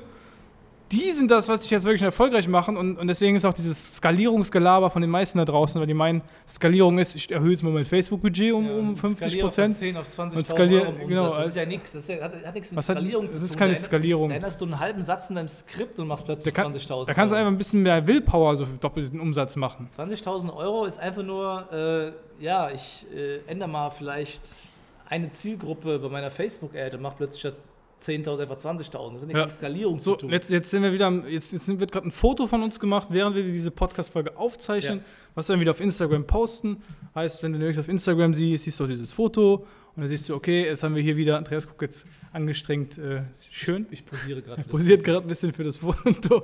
die 0.91 1.11
sind 1.11 1.29
das, 1.29 1.47
was 1.47 1.61
dich 1.61 1.69
jetzt 1.69 1.83
wirklich 1.85 2.01
erfolgreich 2.01 2.47
machen. 2.47 2.75
Und, 2.75 2.97
und 2.97 3.07
deswegen 3.07 3.35
ist 3.35 3.45
auch 3.45 3.53
dieses 3.53 3.95
Skalierungsgelaber 3.97 4.89
von 4.89 5.01
den 5.01 5.11
meisten 5.11 5.37
da 5.37 5.45
draußen, 5.45 5.79
weil 5.79 5.85
die 5.87 5.93
meinen, 5.93 6.21
Skalierung 6.47 6.97
ist, 6.97 7.15
ich 7.15 7.31
erhöhe 7.31 7.51
jetzt 7.51 7.61
mal 7.61 7.71
mein 7.71 7.85
Facebook-Budget 7.85 8.53
um, 8.53 8.69
um 8.69 8.97
50 8.97 9.17
Skaliere 9.27 9.41
von 9.41 9.49
Prozent. 9.49 9.73
10 9.75 9.97
auf 9.97 10.07
20.000 10.07 10.35
Und 10.37 10.47
skalier- 10.47 10.81
Euro 10.81 11.07
genau, 11.07 11.21
Umsatz. 11.27 11.37
Das 11.37 11.39
ist 11.39 11.45
also- 11.45 11.59
ja 11.59 11.65
nichts. 11.65 11.91
Das 11.91 12.01
ist 12.03 12.09
ja, 12.09 12.21
hat, 12.23 12.33
hat 12.45 12.53
nichts 12.55 12.71
mit 12.71 12.77
hat- 12.77 12.83
Skalierung 12.85 13.25
das 13.27 13.37
zu 13.37 13.43
ist 13.45 13.51
tun. 13.51 13.59
keine 13.59 13.71
Da 13.73 13.77
änder- 13.77 13.85
Skalierung. 13.87 14.29
Da 14.29 14.35
änderst 14.35 14.61
du 14.61 14.65
einen 14.65 14.79
halben 14.79 15.01
Satz 15.01 15.29
in 15.29 15.35
deinem 15.35 15.47
Skript 15.47 15.99
und 15.99 16.07
machst 16.07 16.25
plötzlich 16.25 16.53
kann, 16.53 16.73
20.000 16.73 17.05
da 17.07 17.13
kannst 17.13 17.31
du 17.31 17.35
Euro. 17.35 17.45
einfach 17.47 17.55
ein 17.55 17.57
bisschen 17.59 17.81
mehr 17.83 18.07
Willpower, 18.07 18.55
so 18.55 18.65
doppelten 18.79 19.19
Umsatz 19.19 19.55
machen. 19.55 19.87
20.000 19.95 20.55
Euro 20.55 20.85
ist 20.85 20.99
einfach 20.99 21.23
nur, 21.23 21.67
äh, 21.71 22.43
ja, 22.43 22.69
ich 22.71 23.05
äh, 23.15 23.39
ändere 23.51 23.69
mal 23.69 23.89
vielleicht 23.91 24.41
eine 25.07 25.29
Zielgruppe 25.31 25.99
bei 25.99 26.09
meiner 26.09 26.31
Facebook-Ad 26.31 26.95
und 26.95 27.01
mache 27.03 27.15
plötzlich 27.17 27.41
statt 27.41 27.55
10.000 28.01 28.41
einfach 28.41 28.57
20.000. 28.57 29.13
Das 29.13 29.21
hat 29.21 29.27
nichts 29.27 29.39
Ja. 29.41 29.45
mit 29.45 29.55
Skalierung 29.55 29.99
So, 29.99 30.11
zu 30.13 30.17
tun. 30.21 30.29
jetzt, 30.31 30.49
jetzt 30.49 30.69
sind 30.69 30.83
wir 30.83 30.93
wieder, 30.93 31.07
am- 31.07 31.27
jetzt, 31.27 31.51
jetzt 31.51 31.79
wird 31.79 31.91
gerade 31.91 32.07
ein 32.07 32.11
Foto 32.11 32.47
von 32.47 32.61
uns 32.63 32.79
gemacht, 32.79 33.07
während 33.11 33.35
wir 33.35 33.43
diese 33.43 33.71
Podcast-Folge 33.71 34.37
aufzeichnen, 34.37 34.99
Ja. 34.99 35.03
was 35.35 35.47
wir 35.49 35.53
dann 35.53 35.61
wieder 35.61 35.71
auf 35.71 35.81
Instagram 35.81 36.25
posten. 36.25 36.77
Heißt, 37.15 37.43
wenn 37.43 37.53
du 37.53 37.59
nichts 37.59 37.77
auf 37.79 37.87
Instagram 37.89 38.33
siehst, 38.33 38.63
siehst 38.63 38.79
du 38.79 38.83
auch 38.85 38.87
dieses 38.87 39.11
Foto 39.13 39.65
und 39.95 40.01
dann 40.03 40.07
siehst 40.07 40.29
du, 40.29 40.35
okay, 40.35 40.65
jetzt 40.65 40.83
haben 40.83 40.95
wir 40.95 41.01
hier 41.01 41.17
wieder, 41.17 41.37
Andreas 41.37 41.67
guckt 41.67 41.81
jetzt 41.81 42.05
angestrengt, 42.31 42.97
äh, 42.97 43.23
schön. 43.51 43.85
Ich 43.91 44.05
posiere 44.05 44.41
gerade. 44.41 44.61
das. 44.61 44.67
posiert 44.71 45.03
gerade 45.03 45.25
ein 45.25 45.27
bisschen 45.27 45.51
für 45.51 45.63
das 45.63 45.77
Foto. 45.77 46.43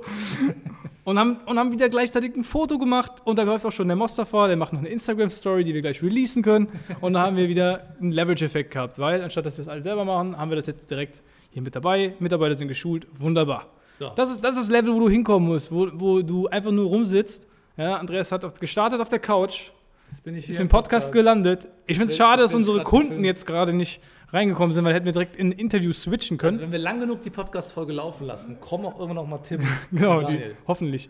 und, 1.04 1.18
haben, 1.18 1.38
und 1.46 1.58
haben 1.58 1.72
wieder 1.72 1.88
gleichzeitig 1.88 2.34
ein 2.36 2.44
Foto 2.44 2.78
gemacht. 2.78 3.12
Und 3.24 3.38
da 3.38 3.44
läuft 3.44 3.64
auch 3.64 3.72
schon 3.72 3.86
der 3.88 3.96
Mostafa, 3.96 4.48
der 4.48 4.56
macht 4.56 4.72
noch 4.72 4.80
eine 4.80 4.88
Instagram-Story, 4.88 5.64
die 5.64 5.72
wir 5.74 5.80
gleich 5.82 6.02
releasen 6.02 6.42
können. 6.42 6.68
Und 7.00 7.14
da 7.14 7.20
haben 7.22 7.36
wir 7.36 7.48
wieder 7.48 7.94
einen 8.00 8.12
Leverage-Effekt 8.12 8.72
gehabt, 8.72 8.98
weil 8.98 9.22
anstatt 9.22 9.46
dass 9.46 9.56
wir 9.56 9.62
es 9.62 9.68
alles 9.68 9.84
selber 9.84 10.04
machen, 10.04 10.36
haben 10.36 10.50
wir 10.50 10.56
das 10.56 10.66
jetzt 10.66 10.90
direkt 10.90 11.22
hier 11.56 11.62
mit 11.62 11.74
dabei. 11.74 12.14
Mitarbeiter 12.18 12.54
sind 12.54 12.68
geschult, 12.68 13.06
wunderbar. 13.18 13.68
So. 13.98 14.12
Das 14.14 14.30
ist, 14.30 14.44
das 14.44 14.58
ist 14.58 14.68
das 14.68 14.68
Level, 14.68 14.94
wo 14.94 15.00
du 15.00 15.08
hinkommen 15.08 15.48
musst, 15.48 15.72
wo, 15.72 15.88
wo 15.94 16.20
du 16.20 16.46
einfach 16.48 16.70
nur 16.70 16.84
rumsitzt. 16.86 17.46
Ja, 17.78 17.96
Andreas 17.96 18.30
hat 18.30 18.44
auf, 18.44 18.52
gestartet 18.60 19.00
auf 19.00 19.08
der 19.08 19.20
Couch, 19.20 19.70
Jetzt 20.10 20.22
bin 20.22 20.34
ich 20.34 20.50
ist 20.50 20.56
hier 20.56 20.60
im 20.60 20.68
Podcast 20.68 21.12
gelandet. 21.14 21.66
Ich 21.86 21.96
finde 21.96 22.12
es 22.12 22.16
schade, 22.18 22.42
dass 22.42 22.52
unsere 22.52 22.82
Kunden 22.82 23.08
gefilmt. 23.08 23.24
jetzt 23.24 23.46
gerade 23.46 23.72
nicht 23.72 24.02
reingekommen 24.34 24.74
sind, 24.74 24.84
weil 24.84 24.92
hätten 24.92 25.06
wir 25.06 25.14
direkt 25.14 25.34
in 25.36 25.48
ein 25.48 25.52
Interview 25.52 25.94
switchen 25.94 26.36
können. 26.36 26.56
Also 26.56 26.60
wenn 26.60 26.72
wir 26.72 26.78
lang 26.78 27.00
genug 27.00 27.22
die 27.22 27.30
Podcast-Folge 27.30 27.94
laufen 27.94 28.26
lassen, 28.26 28.60
kommen 28.60 28.84
auch 28.84 28.98
irgendwann 28.98 29.16
noch 29.16 29.26
mal 29.26 29.38
Tim 29.38 29.62
Genau, 29.92 30.20
die, 30.24 30.38
hoffentlich. 30.68 31.08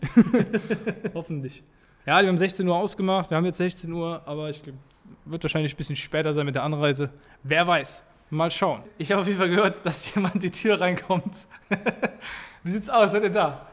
hoffentlich. 1.13 1.61
Ja, 2.05 2.21
die 2.21 2.27
haben 2.29 2.37
16 2.37 2.65
Uhr 2.65 2.77
ausgemacht, 2.77 3.31
wir 3.31 3.35
haben 3.35 3.45
jetzt 3.45 3.57
16 3.57 3.91
Uhr, 3.91 4.21
aber 4.25 4.49
ich 4.49 4.61
wird 5.25 5.43
wahrscheinlich 5.43 5.73
ein 5.73 5.77
bisschen 5.77 5.97
später 5.97 6.31
sein 6.31 6.45
mit 6.45 6.55
der 6.55 6.63
Anreise. 6.63 7.09
Wer 7.43 7.67
weiß. 7.67 8.05
Mal 8.29 8.51
schauen. 8.51 8.83
Ich 8.97 9.11
habe 9.11 9.21
auf 9.21 9.27
jeden 9.27 9.39
Fall 9.39 9.49
gehört, 9.49 9.85
dass 9.85 10.13
jemand 10.13 10.43
die 10.43 10.51
Tür 10.51 10.79
reinkommt. 10.81 11.47
Wie 12.63 12.71
sieht's 12.71 12.89
aus? 12.89 13.11
Seid 13.11 13.23
ihr 13.23 13.29
da? 13.29 13.65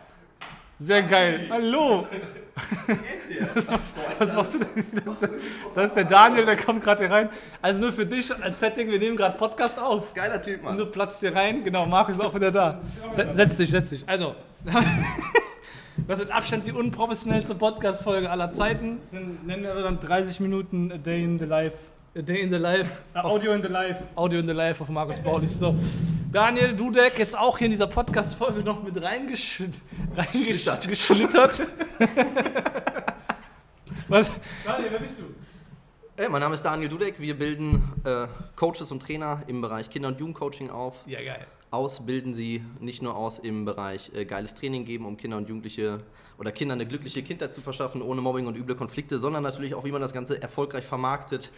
Sehr 0.79 1.03
geil. 1.03 1.47
Hallo. 1.51 2.07
Was 4.19 4.33
machst 4.33 4.55
du 4.55 4.59
denn? 4.59 4.85
Das 5.05 5.15
ist, 5.15 5.29
das 5.75 5.85
ist 5.87 5.95
der 5.97 6.05
Daniel, 6.05 6.45
der 6.45 6.57
kommt 6.57 6.85
gerade 6.85 7.03
hier 7.05 7.11
rein. 7.11 7.29
Also 7.63 7.81
nur 7.81 7.93
für 7.93 8.07
dich 8.07 8.33
als 8.43 8.61
Setting, 8.61 8.89
wir 8.91 8.99
nehmen 9.01 9.17
gerade 9.17 9.37
Podcast 9.37 9.79
auf. 9.81 10.15
Geiler 10.15 10.41
Typ, 10.41 10.59
Und 10.61 10.65
Mann. 10.65 10.77
du 10.77 10.87
platzt 10.87 11.19
hier 11.21 11.35
rein. 11.35 11.65
Genau, 11.65 11.87
Markus 11.87 12.15
ist 12.17 12.21
auch 12.21 12.35
wieder 12.35 12.53
da. 12.53 12.81
Se- 13.11 13.29
Setz 13.33 13.57
dich, 13.57 13.71
setz 13.71 13.91
dich. 13.91 14.05
Also, 14.09 14.35
das 16.07 16.19
ist 16.21 16.27
mit 16.27 16.35
Abstand 16.37 16.67
die 16.67 16.73
unprofessionellste 16.73 17.55
Podcast-Folge 17.57 18.31
aller 18.31 18.51
Zeiten. 18.53 18.99
Das 18.99 19.11
sind, 19.11 19.45
nennen 19.47 19.65
wir 19.65 19.75
dann 19.75 19.99
30 19.99 20.39
Minuten 20.41 20.93
A 20.93 20.99
Day 20.99 21.25
in 21.25 21.39
the 21.41 21.47
Life. 21.47 21.77
A 22.17 22.23
Day 22.23 22.43
in 22.43 22.53
the 22.53 22.59
Life. 22.59 23.03
Äh, 23.13 23.19
Audio 23.19 23.53
in 23.55 23.63
the 23.63 23.69
Life. 23.69 24.01
Audio 24.15 24.39
in 24.39 24.47
the 24.47 24.53
Life 24.53 24.81
auf 24.81 24.89
Markus 24.89 25.19
Baulich. 25.19 25.51
So. 25.51 25.75
Daniel 26.31 26.73
Dudek 26.77 27.19
jetzt 27.19 27.37
auch 27.37 27.59
hier 27.59 27.65
in 27.65 27.73
dieser 27.73 27.89
Podcast-Folge 27.89 28.63
noch 28.63 28.85
mit 28.85 29.03
reingesch 29.03 29.65
reingesch 30.15 30.63
Schlittert. 30.63 30.89
geschlittert. 30.89 31.63
Was? 34.09 34.31
Daniel, 34.65 34.93
wer 34.93 35.01
bist 35.01 35.19
du? 35.19 35.25
Hey, 36.17 36.29
mein 36.29 36.41
Name 36.41 36.55
ist 36.55 36.63
Daniel 36.63 36.89
Dudek. 36.89 37.19
Wir 37.19 37.37
bilden 37.37 37.83
äh, 38.05 38.29
Coaches 38.55 38.93
und 38.93 39.01
Trainer 39.01 39.43
im 39.49 39.61
Bereich 39.61 39.91
Kinder- 39.91 40.07
und 40.07 40.21
Jugendcoaching 40.21 40.71
auf. 40.71 41.03
Ja, 41.07 41.21
geil. 41.21 41.45
Ausbilden 41.73 42.33
sie 42.33 42.63
nicht 42.79 43.03
nur 43.03 43.17
aus 43.17 43.41
im 43.41 43.65
Bereich 43.65 44.13
äh, 44.15 44.25
geiles 44.25 44.55
Training 44.55 44.85
geben, 44.85 45.05
um 45.05 45.17
Kinder 45.17 45.37
und 45.37 45.49
Jugendliche 45.49 45.99
oder 46.39 46.53
Kindern 46.53 46.79
eine 46.79 46.87
glückliche 46.87 47.25
Kindheit 47.25 47.53
zu 47.53 47.61
verschaffen, 47.61 48.03
ohne 48.03 48.21
Mobbing 48.21 48.47
und 48.47 48.57
üble 48.57 48.77
Konflikte, 48.77 49.19
sondern 49.19 49.43
natürlich 49.43 49.75
auch, 49.75 49.83
wie 49.85 49.91
man 49.91 50.01
das 50.01 50.13
Ganze 50.13 50.41
erfolgreich 50.41 50.85
vermarktet, 50.85 51.51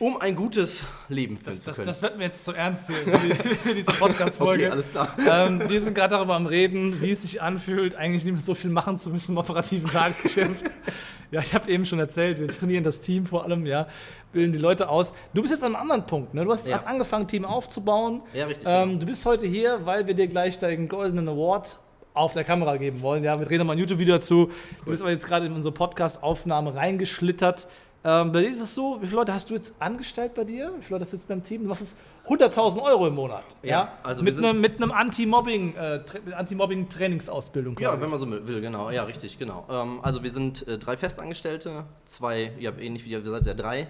um 0.00 0.20
ein 0.20 0.34
gutes 0.34 0.82
Leben 1.08 1.36
führen 1.36 1.46
Das, 1.46 1.60
zu 1.60 1.66
das, 1.66 1.76
können. 1.76 1.86
das 1.86 2.02
wird 2.02 2.18
mir 2.18 2.24
jetzt 2.24 2.44
zu 2.44 2.52
ernst 2.52 2.86
hier 2.88 2.96
für, 2.96 3.18
die- 3.18 3.54
für 3.54 3.74
diese 3.74 3.92
Podcast-Folge. 3.92 4.64
okay, 4.66 4.72
alles 4.72 4.90
klar. 4.90 5.14
ähm, 5.30 5.62
wir 5.68 5.80
sind 5.80 5.94
gerade 5.94 6.14
darüber 6.16 6.34
am 6.34 6.46
Reden, 6.46 7.00
wie 7.02 7.10
es 7.12 7.22
sich 7.22 7.40
anfühlt, 7.40 7.94
eigentlich 7.94 8.24
nicht 8.24 8.32
mehr 8.32 8.42
so 8.42 8.54
viel 8.54 8.70
machen 8.70 8.96
zu 8.96 9.10
müssen 9.10 9.32
im 9.32 9.38
operativen 9.38 9.88
Tagesgeschäft. 9.90 10.64
ja, 11.30 11.40
ich 11.40 11.54
habe 11.54 11.70
eben 11.70 11.84
schon 11.84 11.98
erzählt, 12.00 12.40
wir 12.40 12.48
trainieren 12.48 12.82
das 12.82 13.00
Team 13.00 13.26
vor 13.26 13.44
allem, 13.44 13.66
ja, 13.66 13.86
bilden 14.32 14.52
die 14.52 14.58
Leute 14.58 14.88
aus. 14.88 15.12
Du 15.34 15.42
bist 15.42 15.52
jetzt 15.52 15.62
an 15.62 15.74
einem 15.76 15.82
anderen 15.82 16.06
Punkt, 16.06 16.34
ne? 16.34 16.44
Du 16.44 16.50
hast 16.50 16.66
Ja. 16.66 16.76
jetzt 16.78 16.86
angefangen, 16.88 17.28
Team 17.28 17.44
aufzubauen. 17.44 18.22
Ja, 18.32 18.46
richtig, 18.46 18.66
Ähm, 18.68 18.88
genau. 18.88 19.00
Du 19.00 19.06
bist 19.06 19.24
heute 19.26 19.46
hier, 19.46 19.80
weil 19.84 20.06
wir 20.06 20.14
dir 20.14 20.26
gleich 20.28 20.58
deinen 20.58 20.88
goldenen 20.88 21.28
Award 21.28 21.78
auf 22.14 22.32
der 22.32 22.42
Kamera 22.44 22.76
geben 22.76 23.02
wollen. 23.02 23.22
Ja, 23.22 23.38
wir 23.38 23.46
drehen 23.46 23.58
nochmal 23.58 23.76
ein 23.76 23.78
YouTube-Video 23.78 24.16
dazu. 24.16 24.50
Du 24.84 24.90
bist 24.90 25.00
aber 25.02 25.12
jetzt 25.12 25.26
gerade 25.28 25.46
in 25.46 25.52
unsere 25.52 25.72
Podcast-Aufnahme 25.72 26.74
reingeschlittert. 26.74 27.68
Ähm, 28.02 28.32
bei 28.32 28.40
dir 28.40 28.48
ist 28.48 28.60
es 28.60 28.74
so, 28.74 28.96
wie 29.02 29.06
viele 29.06 29.18
Leute 29.18 29.34
hast 29.34 29.50
du 29.50 29.54
jetzt 29.54 29.74
angestellt 29.78 30.32
bei 30.34 30.44
dir? 30.44 30.72
Wie 30.76 30.82
viele 30.82 30.94
Leute 30.96 31.04
hast 31.04 31.12
du 31.12 31.16
jetzt 31.16 31.24
in 31.24 31.36
deinem 31.36 31.42
Team? 31.42 31.66
Machst 31.66 31.82
jetzt 31.82 31.96
100.000 32.26 32.82
Euro 32.82 33.06
im 33.06 33.14
Monat. 33.14 33.44
Ja, 33.62 33.70
Ja, 33.70 33.92
also 34.02 34.22
mit 34.22 34.38
einem, 34.38 34.58
mit 34.60 34.76
einem 34.76 34.90
Anti-Mobbing, 34.90 35.74
äh, 35.76 36.00
Anti-Mobbing-Trainingsausbildung. 36.34 37.78
Ja, 37.78 38.00
wenn 38.00 38.08
man 38.08 38.18
so 38.18 38.30
will, 38.30 38.60
genau. 38.62 38.90
Ja, 38.90 39.04
richtig, 39.04 39.38
genau. 39.38 39.66
Ähm, 39.70 40.00
also 40.02 40.22
wir 40.22 40.30
sind 40.30 40.66
äh, 40.66 40.78
drei 40.78 40.96
Festangestellte, 40.96 41.84
zwei, 42.06 42.52
ja, 42.58 42.72
ähnlich 42.78 43.04
wie 43.04 43.10
ihr 43.10 43.22
seid 43.22 43.44
ja 43.44 43.54
drei 43.54 43.88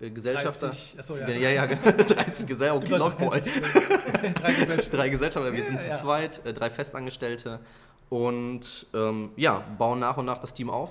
äh, 0.00 0.10
Gesellschafter. 0.10 0.68
30, 0.68 0.96
achso, 0.98 1.16
ja. 1.16 1.28
ja, 1.28 1.50
ja, 1.50 1.66
genau. 1.66 1.82
30 1.96 2.46
Gesellschafter, 2.46 2.74
okay, 2.74 2.96
läuft 2.96 3.18
bei 3.18 3.28
euch. 3.28 3.44
30, 3.44 4.34
drei 4.34 4.52
Gesellschaften. 4.52 4.96
Drei 4.96 5.08
Gesellschafter, 5.10 5.52
wir 5.52 5.64
sind 5.64 5.80
zu 5.80 5.98
zweit, 6.00 6.44
äh, 6.44 6.52
drei 6.52 6.70
Festangestellte 6.70 7.60
und 8.08 8.86
ähm, 8.94 9.30
ja, 9.36 9.62
bauen 9.78 10.00
nach 10.00 10.16
und 10.16 10.26
nach 10.26 10.38
das 10.38 10.54
Team 10.54 10.70
auf. 10.70 10.90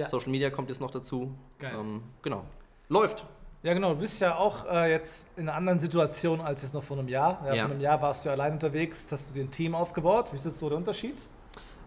Ja. 0.00 0.08
Social 0.08 0.30
Media 0.30 0.50
kommt 0.50 0.68
jetzt 0.68 0.80
noch 0.80 0.90
dazu. 0.90 1.32
Geil. 1.58 1.74
Ähm, 1.78 2.02
genau. 2.22 2.44
Läuft. 2.88 3.24
Ja, 3.62 3.74
genau. 3.74 3.92
Du 3.94 4.00
bist 4.00 4.20
ja 4.20 4.36
auch 4.36 4.66
äh, 4.70 4.90
jetzt 4.90 5.26
in 5.36 5.48
einer 5.48 5.56
anderen 5.56 5.78
Situation 5.78 6.40
als 6.40 6.62
jetzt 6.62 6.74
noch 6.74 6.82
vor 6.82 6.98
einem 6.98 7.08
Jahr. 7.08 7.42
Ja, 7.46 7.54
Ja. 7.54 7.62
Vor 7.64 7.72
einem 7.72 7.80
Jahr 7.80 8.00
warst 8.00 8.24
du 8.24 8.30
ja 8.30 8.34
allein 8.34 8.54
unterwegs, 8.54 9.04
hast 9.10 9.30
du 9.30 9.34
dir 9.34 9.44
ein 9.44 9.50
Team 9.50 9.74
aufgebaut. 9.74 10.32
Wie 10.32 10.36
ist 10.36 10.46
jetzt 10.46 10.58
so 10.58 10.68
der 10.68 10.78
Unterschied? 10.78 11.16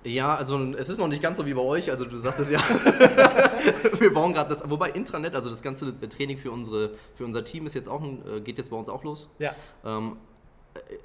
Ja, 0.04 0.36
also 0.36 0.62
es 0.74 0.90
ist 0.90 0.98
noch 0.98 1.08
nicht 1.08 1.24
ganz 1.24 1.38
so 1.38 1.46
wie 1.46 1.54
bei 1.54 1.62
euch. 1.62 1.90
Also 1.90 2.06
du 2.06 2.18
sagtest 2.18 2.52
ja, 2.52 2.60
wir 4.00 4.14
bauen 4.14 4.34
gerade 4.34 4.50
das. 4.50 4.70
Wobei 4.70 4.90
Intranet, 4.90 5.34
also 5.34 5.50
das 5.50 5.62
ganze 5.62 5.98
Training 6.10 6.38
für 6.38 6.52
unsere, 6.52 6.92
für 7.16 7.24
unser 7.26 7.44
Team 7.44 7.66
ist 7.66 7.74
jetzt 7.74 7.88
auch 7.90 8.02
ein, 8.02 8.22
äh, 8.28 8.42
geht 8.42 8.58
jetzt 8.58 8.70
bei 8.70 8.76
uns 8.76 8.90
auch 8.90 9.04
los. 9.04 9.30
Ja. 9.40 9.56
Ähm, 9.86 10.18
äh, 10.18 10.33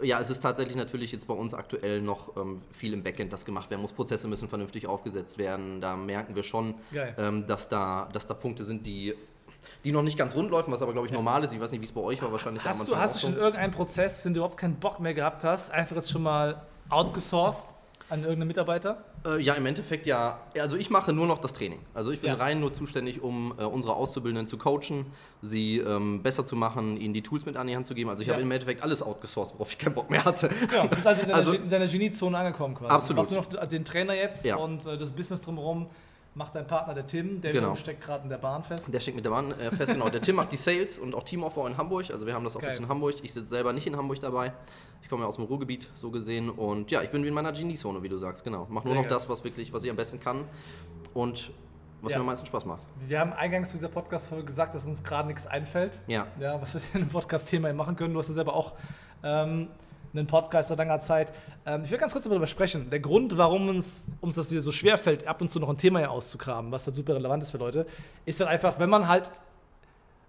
ja, 0.03 0.21
es 0.21 0.31
ist 0.31 0.41
tatsächlich 0.41 0.77
natürlich 0.77 1.13
jetzt 1.13 1.27
bei 1.27 1.35
uns 1.35 1.55
aktuell 1.55 2.01
noch 2.01 2.37
ähm, 2.37 2.61
viel 2.73 2.93
im 2.93 3.03
Backend, 3.03 3.33
das 3.33 3.45
gemacht 3.45 3.71
werden 3.71 3.83
muss. 3.83 3.93
Prozesse 3.93 4.29
müssen 4.29 4.49
vernünftig 4.49 4.87
aufgesetzt 4.87 5.39
werden. 5.39 5.81
Da 5.81 5.97
merken 5.97 6.35
wir 6.35 6.43
schon, 6.43 6.75
ähm, 6.93 7.47
dass, 7.47 7.69
da, 7.69 8.09
dass 8.13 8.27
da 8.27 8.35
Punkte 8.35 8.65
sind, 8.65 8.87
die, 8.87 9.15
die 9.85 9.93
noch 9.93 10.03
nicht 10.03 10.17
ganz 10.17 10.35
rund 10.35 10.51
laufen, 10.51 10.73
was 10.73 10.83
aber, 10.83 10.93
glaube 10.93 11.07
ich, 11.07 11.13
normal 11.13 11.45
ist. 11.45 11.53
Ich 11.53 11.61
weiß 11.61 11.71
nicht, 11.73 11.81
wie 11.81 11.87
es 11.87 11.93
bei 11.93 12.01
euch 12.01 12.23
war, 12.23 12.33
wahrscheinlich 12.33 12.65
Hast 12.65 12.89
du, 12.89 12.97
hast 12.97 13.17
du 13.17 13.19
schon 13.19 13.37
irgendeinen 13.37 13.73
Prozess, 13.73 14.23
den 14.23 14.35
du 14.35 14.41
überhaupt 14.41 14.59
keinen 14.59 14.77
Bock 14.77 15.01
mehr 15.01 15.15
gehabt 15.15 15.45
hast, 15.45 15.71
einfach 15.71 15.97
jetzt 15.97 16.11
schon 16.11 16.23
mal 16.23 16.63
outgesourced 16.89 17.78
an 18.11 18.21
irgendeinen 18.21 18.49
Mitarbeiter? 18.49 19.05
Äh, 19.27 19.41
ja, 19.43 19.55
im 19.55 19.67
Endeffekt 19.67 20.07
ja. 20.07 20.41
Also 20.59 20.77
ich 20.77 20.91
mache 20.91 21.12
nur 21.12 21.27
noch 21.27 21.38
das 21.38 21.53
Training. 21.53 21.79
Also 21.95 22.11
ich 22.11 22.21
bin 22.21 22.31
Ja. 22.31 22.37
rein 22.37 22.61
nur 22.61 22.73
zuständig, 22.73 23.23
um 23.23 23.53
äh, 23.59 23.65
unsere 23.65 23.95
Auszubildenden 23.95 24.47
zu 24.47 24.57
coachen, 24.59 25.07
sie 25.43 25.79
ähm, 25.79 26.23
besser 26.23 26.47
zu 26.47 26.57
machen, 26.57 26.97
ihnen 26.99 27.12
die 27.15 27.23
Tools 27.23 27.45
mit 27.47 27.57
an 27.57 27.67
die 27.67 27.77
Hand 27.77 27.87
zu 27.87 27.95
geben. 27.95 28.09
Also 28.11 28.23
ich 28.23 28.29
Ja. 28.29 28.35
habe 28.35 28.43
im 28.43 28.50
Endeffekt 28.50 28.83
alles 28.83 29.03
outgesourced, 29.03 29.55
worauf 29.55 29.71
ich 29.71 29.79
keinen 29.79 29.95
Bock 29.95 30.11
mehr 30.11 30.25
hatte. 30.25 30.49
Ja, 30.75 30.83
du 30.85 30.88
bist 30.88 31.07
also 31.07 31.23
in 31.23 31.29
deiner, 31.29 31.38
Also- 31.85 31.93
Geniezone 31.99 32.38
angekommen 32.38 32.75
quasi. 32.75 32.91
Absolut. 32.93 33.31
Du 33.31 33.35
machst 33.37 33.53
nur 33.53 33.61
noch 33.62 33.69
den 33.69 33.85
Trainer 33.85 34.15
jetzt 34.15 34.47
und 34.47 34.87
äh, 34.87 34.97
das 34.97 35.12
Business 35.12 35.41
drumherum 35.43 35.87
macht 36.38 36.54
dein 36.54 36.66
Partner, 36.66 36.95
der 36.95 37.07
Tim, 37.07 37.40
der 37.40 37.52
Genau. 37.52 37.75
steckt 37.75 38.00
gerade 38.02 38.23
in 38.23 38.30
der 38.30 38.38
Bahn 38.38 38.62
fest. 38.62 38.92
Der 38.95 39.00
steckt 39.00 39.16
mit 39.16 39.25
der 39.25 39.30
Bahn 39.30 39.50
äh, 39.59 39.71
fest, 39.73 39.92
genau. 39.92 40.09
Der 40.09 40.23
Tim 40.23 40.37
macht 40.37 40.52
die 40.52 40.57
Sales 40.57 40.99
und 40.99 41.14
auch 41.14 41.25
Teamaufbau 41.25 41.66
in 41.66 41.76
Hamburg. 41.76 42.11
Also 42.11 42.25
wir 42.26 42.33
haben 42.33 42.45
das 42.45 42.54
Office 42.57 42.68
Geil. 42.75 42.78
in 42.78 42.88
Hamburg. 42.88 43.16
Ich 43.23 43.33
sitze 43.35 43.49
selber 43.49 43.73
nicht 43.73 43.87
in 43.88 43.97
Hamburg 43.97 44.21
dabei. 44.21 44.52
Ich 45.02 45.09
komme 45.09 45.23
ja 45.23 45.28
aus 45.28 45.35
dem 45.37 45.45
Ruhrgebiet, 45.45 45.88
so 45.95 46.11
gesehen. 46.11 46.49
Und 46.49 46.90
ja, 46.92 47.02
ich 47.02 47.11
bin 47.11 47.25
wie 47.25 47.28
in 47.28 47.35
meiner 47.35 47.52
Genie-Zone, 47.52 48.02
wie 48.02 48.09
du 48.09 48.16
sagst, 48.18 48.45
genau. 48.45 48.66
Mach 48.71 48.83
Sehr 48.83 48.92
nur 48.92 49.02
noch 49.02 49.09
geil. 49.09 49.16
das, 49.18 49.28
was 49.28 49.42
wirklich, 49.45 49.73
was 49.73 49.83
ich 49.83 49.90
am 49.90 49.97
besten 49.97 50.21
kann 50.21 50.45
und 51.12 51.50
was 52.00 52.12
Ja. 52.12 52.18
mir 52.18 52.21
am 52.21 52.26
meisten 52.26 52.47
Spaß 52.47 52.64
macht. 52.64 52.83
Wir 53.09 53.18
haben 53.18 53.33
eingangs 53.33 53.71
zu 53.71 53.76
dieser 53.76 53.88
Podcast-Folge 53.88 54.45
gesagt, 54.45 54.75
dass 54.76 54.87
uns 54.87 55.02
gerade 55.02 55.26
nichts 55.26 55.47
einfällt. 55.49 56.00
Ja. 56.07 56.28
Ja, 56.38 56.62
was 56.62 56.75
wir 56.75 56.80
in 56.95 57.00
einem 57.02 57.11
Podcast-Thema 57.11 57.73
machen 57.73 57.97
können. 57.97 58.14
Du 58.14 58.21
hast 58.21 58.28
ja 58.28 58.35
selber 58.35 58.54
auch 58.54 58.75
ähm, 59.25 59.66
einen 60.12 60.27
Podcast 60.27 60.69
seit 60.69 60.79
langer 60.79 61.00
Zeit. 61.00 61.33
Ähm, 61.67 61.83
ich 61.85 61.91
will 61.91 61.99
ganz 61.99 62.12
kurz 62.12 62.25
darüber 62.25 62.47
sprechen. 62.47 62.91
Der 62.91 63.00
Grund, 63.00 63.37
warum 63.37 63.69
uns, 63.69 64.12
uns 64.21 64.35
das 64.35 64.50
wieder 64.50 64.61
so 64.61 64.73
schwer 64.73 64.99
fällt, 64.99 65.27
ab 65.27 65.41
und 65.41 65.50
zu 65.50 65.61
noch 65.61 65.69
ein 65.69 65.79
Thema 65.79 65.99
hier 66.00 66.11
auszugraben, 66.11 66.73
was 66.73 66.87
halt 66.87 66.97
super 66.97 67.15
relevant 67.15 67.43
ist 67.43 67.50
für 67.50 67.59
Leute, 67.59 67.87
ist 68.25 68.41
dann 68.41 68.49
einfach, 68.49 68.79
wenn 68.79 68.91
man 68.91 69.09
halt 69.09 69.31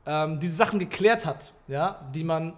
ähm, 0.05 0.39
diese 0.39 0.55
Sachen 0.55 0.79
geklärt 0.79 1.25
hat, 1.25 1.53
ja, 1.67 2.00
die 2.13 2.24
man 2.24 2.53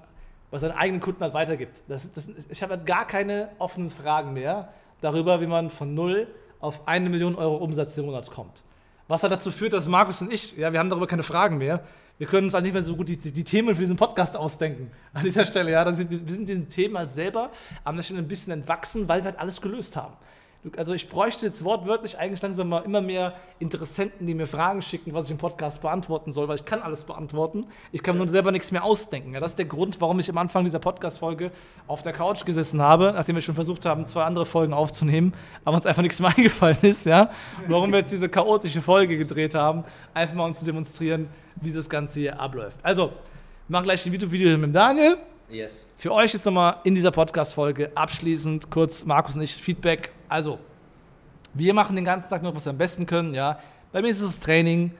bei 0.49 0.57
seinen 0.57 0.73
eigenen 0.73 1.01
Kunden 1.01 1.21
halt 1.21 1.33
weitergibt. 1.33 1.81
Das, 1.87 2.11
das, 2.11 2.29
ich 2.49 2.61
habe 2.61 2.75
halt 2.75 2.85
gar 2.85 3.05
keine 3.05 3.49
offenen 3.57 3.89
Fragen 3.89 4.33
mehr 4.33 4.69
darüber, 4.99 5.41
wie 5.41 5.47
man 5.47 5.69
von 5.69 5.93
null 5.93 6.27
auf 6.59 6.87
eine 6.87 7.09
Million 7.09 7.35
Euro 7.35 7.55
Umsatz 7.57 7.97
im 7.97 8.05
Monat 8.05 8.29
kommt. 8.29 8.63
Was 9.07 9.23
halt 9.23 9.33
dazu 9.33 9.51
führt, 9.51 9.73
dass 9.73 9.87
Markus 9.87 10.21
und 10.21 10.31
ich, 10.31 10.55
ja, 10.55 10.71
wir 10.71 10.79
haben 10.79 10.89
darüber 10.89 11.07
keine 11.07 11.23
Fragen 11.23 11.57
mehr. 11.57 11.81
Wir 12.21 12.27
können 12.27 12.43
uns 12.43 12.53
halt 12.53 12.65
nicht 12.65 12.73
mehr 12.73 12.83
so 12.83 12.95
gut 12.95 13.09
die, 13.09 13.17
die, 13.17 13.31
die 13.31 13.43
Themen 13.43 13.73
für 13.73 13.81
diesen 13.81 13.97
Podcast 13.97 14.37
ausdenken. 14.37 14.91
An 15.11 15.23
dieser 15.23 15.43
Stelle, 15.43 15.71
ja. 15.71 15.91
Sind, 15.91 16.11
wir 16.11 16.31
sind 16.31 16.47
diesen 16.47 16.69
Themen 16.69 16.95
halt 16.95 17.11
selber 17.11 17.49
am 17.83 17.95
der 17.95 18.03
Stelle 18.03 18.19
ein 18.19 18.27
bisschen 18.27 18.53
entwachsen, 18.53 19.07
weil 19.07 19.21
wir 19.21 19.31
halt 19.31 19.39
alles 19.39 19.59
gelöst 19.59 19.95
haben. 19.95 20.13
Also 20.77 20.93
ich 20.93 21.09
bräuchte 21.09 21.47
jetzt 21.47 21.63
wortwörtlich 21.63 22.19
eigentlich 22.19 22.41
langsam 22.41 22.69
mal 22.69 22.79
immer 22.79 23.01
mehr 23.01 23.33
Interessenten, 23.57 24.27
die 24.27 24.35
mir 24.35 24.45
Fragen 24.45 24.83
schicken, 24.83 25.11
was 25.11 25.25
ich 25.25 25.31
im 25.31 25.39
Podcast 25.39 25.81
beantworten 25.81 26.31
soll, 26.31 26.47
weil 26.47 26.55
ich 26.57 26.65
kann 26.65 26.83
alles 26.83 27.03
beantworten. 27.03 27.65
Ich 27.91 28.03
kann 28.03 28.15
nur 28.15 28.27
selber 28.27 28.51
nichts 28.51 28.71
mehr 28.71 28.83
ausdenken. 28.83 29.33
Ja, 29.33 29.39
das 29.39 29.53
ist 29.53 29.57
der 29.57 29.65
Grund, 29.65 29.99
warum 30.01 30.19
ich 30.19 30.29
am 30.29 30.37
Anfang 30.37 30.63
dieser 30.63 30.77
Podcast-Folge 30.77 31.51
auf 31.87 32.03
der 32.03 32.13
Couch 32.13 32.45
gesessen 32.45 32.79
habe, 32.79 33.13
nachdem 33.15 33.35
wir 33.35 33.41
schon 33.41 33.55
versucht 33.55 33.87
haben, 33.87 34.05
zwei 34.05 34.23
andere 34.23 34.45
Folgen 34.45 34.73
aufzunehmen, 34.73 35.33
aber 35.65 35.77
uns 35.77 35.87
einfach 35.87 36.03
nichts 36.03 36.19
mehr 36.19 36.29
eingefallen 36.37 36.77
ist, 36.83 37.07
ja. 37.07 37.31
Warum 37.67 37.91
wir 37.91 37.99
jetzt 37.99 38.11
diese 38.11 38.29
chaotische 38.29 38.81
Folge 38.81 39.17
gedreht 39.17 39.55
haben, 39.55 39.83
einfach 40.13 40.35
mal 40.35 40.45
um 40.45 40.53
zu 40.53 40.63
demonstrieren, 40.63 41.27
wie 41.55 41.73
das 41.73 41.89
Ganze 41.89 42.19
hier 42.19 42.39
abläuft. 42.39 42.77
Also, 42.83 43.07
wir 43.07 43.13
machen 43.67 43.85
gleich 43.85 44.05
ein 44.05 44.11
Video-Video 44.11 44.55
mit 44.59 44.75
Daniel. 44.75 45.17
Yes. 45.51 45.85
Für 45.97 46.13
euch 46.13 46.33
jetzt 46.33 46.45
nochmal 46.45 46.77
in 46.85 46.95
dieser 46.95 47.11
Podcast-Folge 47.11 47.91
abschließend 47.93 48.69
kurz, 48.69 49.03
Markus 49.03 49.35
und 49.35 49.41
ich, 49.41 49.53
Feedback. 49.53 50.11
Also, 50.29 50.59
wir 51.53 51.73
machen 51.73 51.97
den 51.97 52.05
ganzen 52.05 52.29
Tag 52.29 52.41
nur, 52.41 52.55
was 52.55 52.65
wir 52.65 52.69
am 52.69 52.77
besten 52.77 53.05
können, 53.05 53.33
ja. 53.33 53.59
Bei 53.91 54.01
mir 54.01 54.07
ist 54.07 54.21
es 54.21 54.27
das 54.27 54.39
Training, 54.39 54.91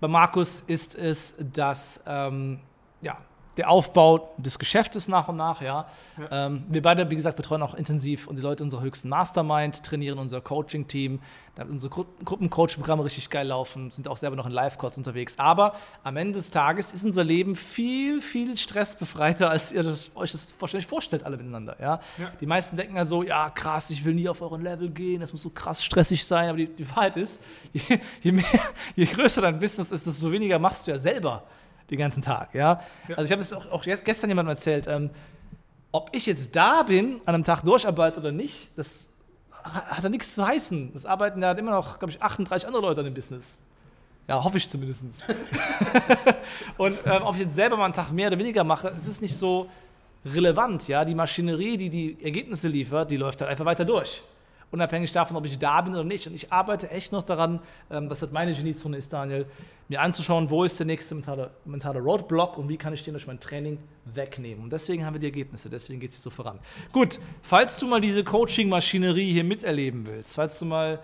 bei 0.00 0.08
Markus 0.08 0.62
ist 0.66 0.96
es 0.96 1.36
das, 1.52 2.02
ähm, 2.06 2.58
ja, 3.00 3.18
der 3.56 3.68
Aufbau 3.68 4.32
des 4.36 4.58
Geschäftes 4.58 5.08
nach 5.08 5.28
und 5.28 5.36
nach, 5.36 5.60
ja. 5.60 5.86
Ähm, 6.30 6.64
wir 6.68 6.82
beide, 6.82 7.10
wie 7.10 7.16
gesagt, 7.16 7.36
betreuen 7.36 7.62
auch 7.62 7.74
intensiv 7.74 8.26
und 8.26 8.38
die 8.38 8.42
Leute 8.42 8.62
unserer 8.62 8.82
höchsten 8.82 9.08
Mastermind, 9.08 9.82
trainieren 9.82 10.18
unser 10.18 10.40
Coaching-Team, 10.40 11.20
da 11.56 11.64
unsere 11.64 11.90
Gru 11.90 12.04
Gruppencoach-Programme 12.24 13.04
richtig 13.04 13.28
geil 13.28 13.48
laufen, 13.48 13.90
sind 13.90 14.06
auch 14.06 14.16
selber 14.16 14.36
noch 14.36 14.46
in 14.46 14.52
Live-Calls 14.52 14.96
unterwegs. 14.98 15.38
Aber 15.38 15.74
am 16.04 16.16
Ende 16.16 16.38
des 16.38 16.50
Tages 16.50 16.92
ist 16.92 17.04
unser 17.04 17.24
Leben 17.24 17.56
viel, 17.56 18.20
viel 18.20 18.56
stressbefreiter, 18.56 19.50
als 19.50 19.72
ihr 19.72 19.82
das, 19.82 20.12
euch 20.14 20.30
das 20.30 20.54
wahrscheinlich 20.58 20.86
vorstellt, 20.86 21.24
alle 21.24 21.36
miteinander, 21.36 21.76
ja. 21.80 22.00
Ja. 22.18 22.30
Die 22.40 22.46
meisten 22.46 22.76
denken 22.76 22.96
ja 22.96 23.04
so, 23.04 23.22
ja 23.22 23.50
krass, 23.50 23.90
ich 23.90 24.04
will 24.04 24.14
nie 24.14 24.28
auf 24.28 24.42
euren 24.42 24.62
Level 24.62 24.90
gehen, 24.90 25.20
das 25.20 25.32
muss 25.32 25.42
so 25.42 25.50
krass 25.50 25.82
stressig 25.82 26.24
sein, 26.24 26.48
aber 26.48 26.58
die, 26.58 26.66
die 26.66 26.88
Wahrheit 26.90 27.16
ist, 27.16 27.42
je, 27.72 27.98
je, 28.22 28.32
mehr, 28.32 28.44
je 28.94 29.06
größer 29.06 29.42
dein 29.42 29.58
Business 29.58 29.90
ist, 29.90 30.06
desto 30.06 30.30
weniger 30.30 30.58
machst 30.58 30.86
du 30.86 30.92
ja 30.92 30.98
selber 30.98 31.42
den 31.90 31.98
ganzen 31.98 32.22
Tag, 32.22 32.54
ja. 32.54 32.80
Also 33.08 33.22
ich 33.24 33.32
habe 33.32 33.42
es 33.42 33.52
auch, 33.52 33.70
auch 33.70 33.82
gestern 33.82 34.30
jemandem 34.30 34.50
erzählt, 34.50 34.86
ähm, 34.86 35.10
ob 35.92 36.10
ich 36.14 36.26
jetzt 36.26 36.54
da 36.54 36.82
bin, 36.84 37.20
an 37.26 37.34
einem 37.34 37.44
Tag 37.44 37.62
durcharbeite 37.62 38.20
oder 38.20 38.30
nicht, 38.32 38.70
das 38.76 39.08
ha- 39.64 39.86
hat 39.86 40.04
ja 40.04 40.08
nichts 40.08 40.34
zu 40.34 40.46
heißen. 40.46 40.92
Es 40.94 41.04
arbeiten 41.04 41.42
ja 41.42 41.50
immer 41.52 41.72
noch, 41.72 41.98
glaube 41.98 42.12
ich, 42.12 42.22
38 42.22 42.66
andere 42.68 42.82
Leute 42.82 43.00
an 43.00 43.06
dem 43.06 43.14
Business. 43.14 43.62
Ja, 44.28 44.44
hoffe 44.44 44.58
ich 44.58 44.68
zumindest. 44.68 45.04
Und 46.76 46.96
ähm, 47.04 47.22
ob 47.22 47.34
ich 47.34 47.40
jetzt 47.42 47.54
selber 47.54 47.76
mal 47.76 47.86
einen 47.86 47.94
Tag 47.94 48.12
mehr 48.12 48.28
oder 48.28 48.38
weniger 48.38 48.62
mache, 48.64 48.88
es 48.96 49.08
ist 49.08 49.20
nicht 49.20 49.36
so 49.36 49.68
relevant. 50.24 50.86
Ja? 50.88 51.04
Die 51.04 51.14
Maschinerie, 51.16 51.76
die 51.76 51.90
die 51.90 52.16
Ergebnisse 52.22 52.68
liefert, 52.68 53.10
die 53.10 53.16
läuft 53.16 53.40
halt 53.40 53.50
einfach 53.50 53.64
weiter 53.64 53.84
durch. 53.84 54.22
Unabhängig 54.72 55.12
davon, 55.12 55.36
ob 55.36 55.44
ich 55.46 55.58
da 55.58 55.80
bin 55.80 55.94
oder 55.94 56.04
nicht. 56.04 56.28
Und 56.28 56.34
ich 56.34 56.52
arbeite 56.52 56.90
echt 56.90 57.10
noch 57.10 57.22
daran, 57.22 57.58
ähm, 57.90 58.08
was 58.08 58.22
halt 58.22 58.32
meine 58.32 58.54
Geniezone 58.54 58.96
ist, 58.96 59.12
Daniel, 59.12 59.46
mir 59.88 60.00
anzuschauen, 60.00 60.48
wo 60.50 60.62
ist 60.62 60.78
der 60.78 60.86
nächste 60.86 61.16
mentale, 61.16 61.50
mentale 61.64 61.98
Roadblock 61.98 62.56
und 62.56 62.68
wie 62.68 62.76
kann 62.76 62.92
ich 62.92 63.02
den 63.02 63.14
durch 63.14 63.26
mein 63.26 63.40
Training 63.40 63.78
wegnehmen. 64.04 64.62
Und 64.62 64.72
deswegen 64.72 65.04
haben 65.04 65.14
wir 65.14 65.20
die 65.20 65.26
Ergebnisse, 65.26 65.68
deswegen 65.68 65.98
geht 65.98 66.10
es 66.10 66.18
hier 66.18 66.22
so 66.22 66.30
voran. 66.30 66.60
Gut, 66.92 67.18
falls 67.42 67.78
du 67.78 67.88
mal 67.88 68.00
diese 68.00 68.22
Coaching-Maschinerie 68.22 69.32
hier 69.32 69.42
miterleben 69.42 70.06
willst, 70.06 70.36
falls 70.36 70.60
du 70.60 70.66
mal 70.66 71.00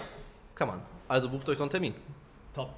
kann 0.55 0.69
man. 0.69 0.79
Also 1.07 1.29
bucht 1.29 1.47
euch 1.49 1.57
so 1.57 1.63
einen 1.63 1.69
Termin. 1.71 1.93
Top. 2.53 2.69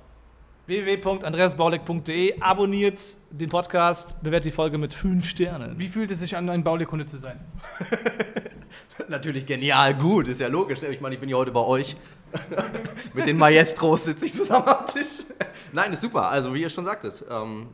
www.andreasbaulig.de 0.66 2.40
Abonniert 2.42 3.00
den 3.30 3.50
Podcast, 3.50 4.22
bewertet 4.22 4.46
die 4.48 4.52
Folge 4.52 4.78
mit 4.78 4.94
5 4.94 5.28
Sternen. 5.28 5.78
Wie 5.80 5.88
fühlt 5.88 6.12
es 6.12 6.20
sich 6.20 6.36
an, 6.36 6.50
ein 6.50 6.64
Baulig-Kunde 6.64 7.06
zu 7.06 7.18
sein? 7.18 7.40
Natürlich 9.08 9.46
genial, 9.46 9.94
gut, 9.96 10.28
ist 10.28 10.40
ja 10.40 10.48
logisch. 10.48 10.82
Ich 10.84 11.02
meine, 11.02 11.16
ich 11.16 11.22
bin 11.22 11.30
ja 11.30 11.38
heute 11.38 11.52
bei 11.52 11.62
euch. 11.62 11.96
Mit 13.14 13.28
den 13.28 13.38
Maestros 13.38 14.06
sitze 14.06 14.26
ich 14.26 14.34
zusammen 14.34 14.68
am 14.68 14.86
Tisch. 14.88 15.26
Nein, 15.74 15.92
ist 15.92 16.02
super. 16.02 16.30
Also, 16.30 16.54
wie 16.54 16.62
ihr 16.62 16.70
schon 16.70 16.86
sagtet, 16.86 17.24
ähm, 17.30 17.68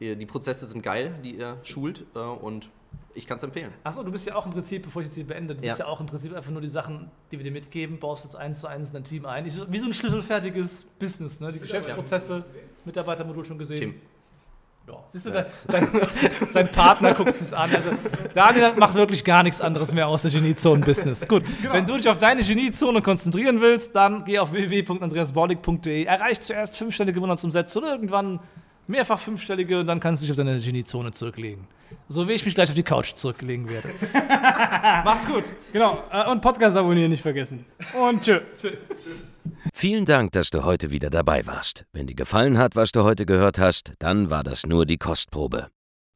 die 0.00 0.26
Prozesse 0.26 0.66
sind 0.66 0.82
geil, 0.82 1.14
die 1.24 1.36
ihr 1.36 1.56
schult 1.62 2.04
äh, 2.14 2.18
und 2.18 2.68
ich 3.14 3.26
kann 3.26 3.36
es 3.38 3.42
empfehlen. 3.42 3.72
Achso, 3.82 4.02
du 4.04 4.12
bist 4.12 4.26
ja 4.28 4.36
auch 4.36 4.46
im 4.46 4.52
Prinzip, 4.52 4.82
bevor 4.84 5.02
ich 5.02 5.08
jetzt 5.08 5.16
hier 5.16 5.26
beende, 5.26 5.54
du 5.54 5.60
bist 5.60 5.78
Ja. 5.78 5.86
ja 5.86 5.90
auch 5.90 6.00
im 6.00 6.06
Prinzip 6.06 6.34
einfach 6.34 6.50
nur 6.52 6.60
die 6.60 6.68
Sachen, 6.68 7.10
die 7.32 7.38
wir 7.38 7.44
dir 7.44 7.50
mitgeben, 7.50 7.98
baust 7.98 8.24
jetzt 8.24 8.36
eins 8.36 8.60
zu 8.60 8.68
eins 8.68 8.88
in 8.90 8.94
dein 8.94 9.04
Team 9.04 9.26
ein. 9.26 9.44
Ich- 9.46 9.60
Wie 9.70 9.78
so 9.78 9.86
ein 9.86 9.92
schlüsselfertiges 9.92 10.84
Business, 10.98 11.40
ne? 11.40 11.50
Die 11.52 11.58
Geschäftsprozesse, 11.58 12.44
Mitarbeitermodul 12.84 13.44
schon 13.44 13.58
gesehen. 13.58 13.78
Tim. 13.78 13.94
Ja. 14.86 15.04
Siehst 15.08 15.26
du, 15.26 15.30
da- 15.32 15.46
sein, 15.68 15.88
sein 16.48 16.68
Partner 16.68 17.12
guckt 17.12 17.34
es 17.34 17.52
an. 17.52 17.68
Also, 17.74 17.90
Daniel 18.34 18.72
macht 18.78 18.94
wirklich 18.94 19.22
gar 19.24 19.42
nichts 19.42 19.60
anderes 19.60 19.92
mehr 19.92 20.06
außer 20.08 20.30
Geniezonen-Business. 20.30 21.28
Gut, 21.28 21.42
wenn 21.72 21.84
du 21.86 21.96
dich 21.98 22.08
auf 22.08 22.16
deine 22.18 22.42
Geniezone 22.42 23.02
konzentrieren 23.02 23.60
willst, 23.60 23.94
dann 23.96 24.24
geh 24.24 24.38
auf 24.38 24.52
www.andreasbordig.de. 24.52 26.04
Erreich 26.04 26.40
zuerst 26.40 26.76
fünfstellige 26.76 27.20
Monatsumsätze 27.20 27.80
und 27.80 27.86
irgendwann 27.86 28.40
mehrfach 28.88 29.18
fünfstellige 29.18 29.80
und 29.80 29.86
dann 29.86 30.00
kannst 30.00 30.22
du 30.22 30.24
dich 30.24 30.32
auf 30.32 30.36
deine 30.36 30.58
Geniezone 30.58 31.12
zurücklegen. 31.12 31.66
So 32.08 32.28
wie 32.28 32.32
ich 32.32 32.44
mich 32.44 32.54
gleich 32.54 32.68
auf 32.68 32.74
die 32.74 32.82
Couch 32.82 33.14
zurücklegen 33.14 33.68
werde. 33.70 33.88
Macht's 35.04 35.26
gut. 35.26 35.44
Genau, 35.72 36.02
äh, 36.10 36.30
und 36.30 36.40
Podcast 36.40 36.76
abonnieren 36.76 37.10
nicht 37.10 37.22
vergessen. 37.22 37.64
Und 37.98 38.22
tschö. 38.22 38.40
Vielen 39.72 40.04
Dank, 40.04 40.32
dass 40.32 40.50
du 40.50 40.64
heute 40.64 40.90
wieder 40.90 41.10
dabei 41.10 41.46
warst. 41.46 41.84
Wenn 41.92 42.06
dir 42.06 42.16
gefallen 42.16 42.58
hat, 42.58 42.76
was 42.76 42.92
du 42.92 43.04
heute 43.04 43.26
gehört 43.26 43.58
hast, 43.58 43.92
dann 43.98 44.30
war 44.30 44.42
das 44.42 44.66
nur 44.66 44.86
die 44.86 44.98
Kostprobe. 44.98 45.68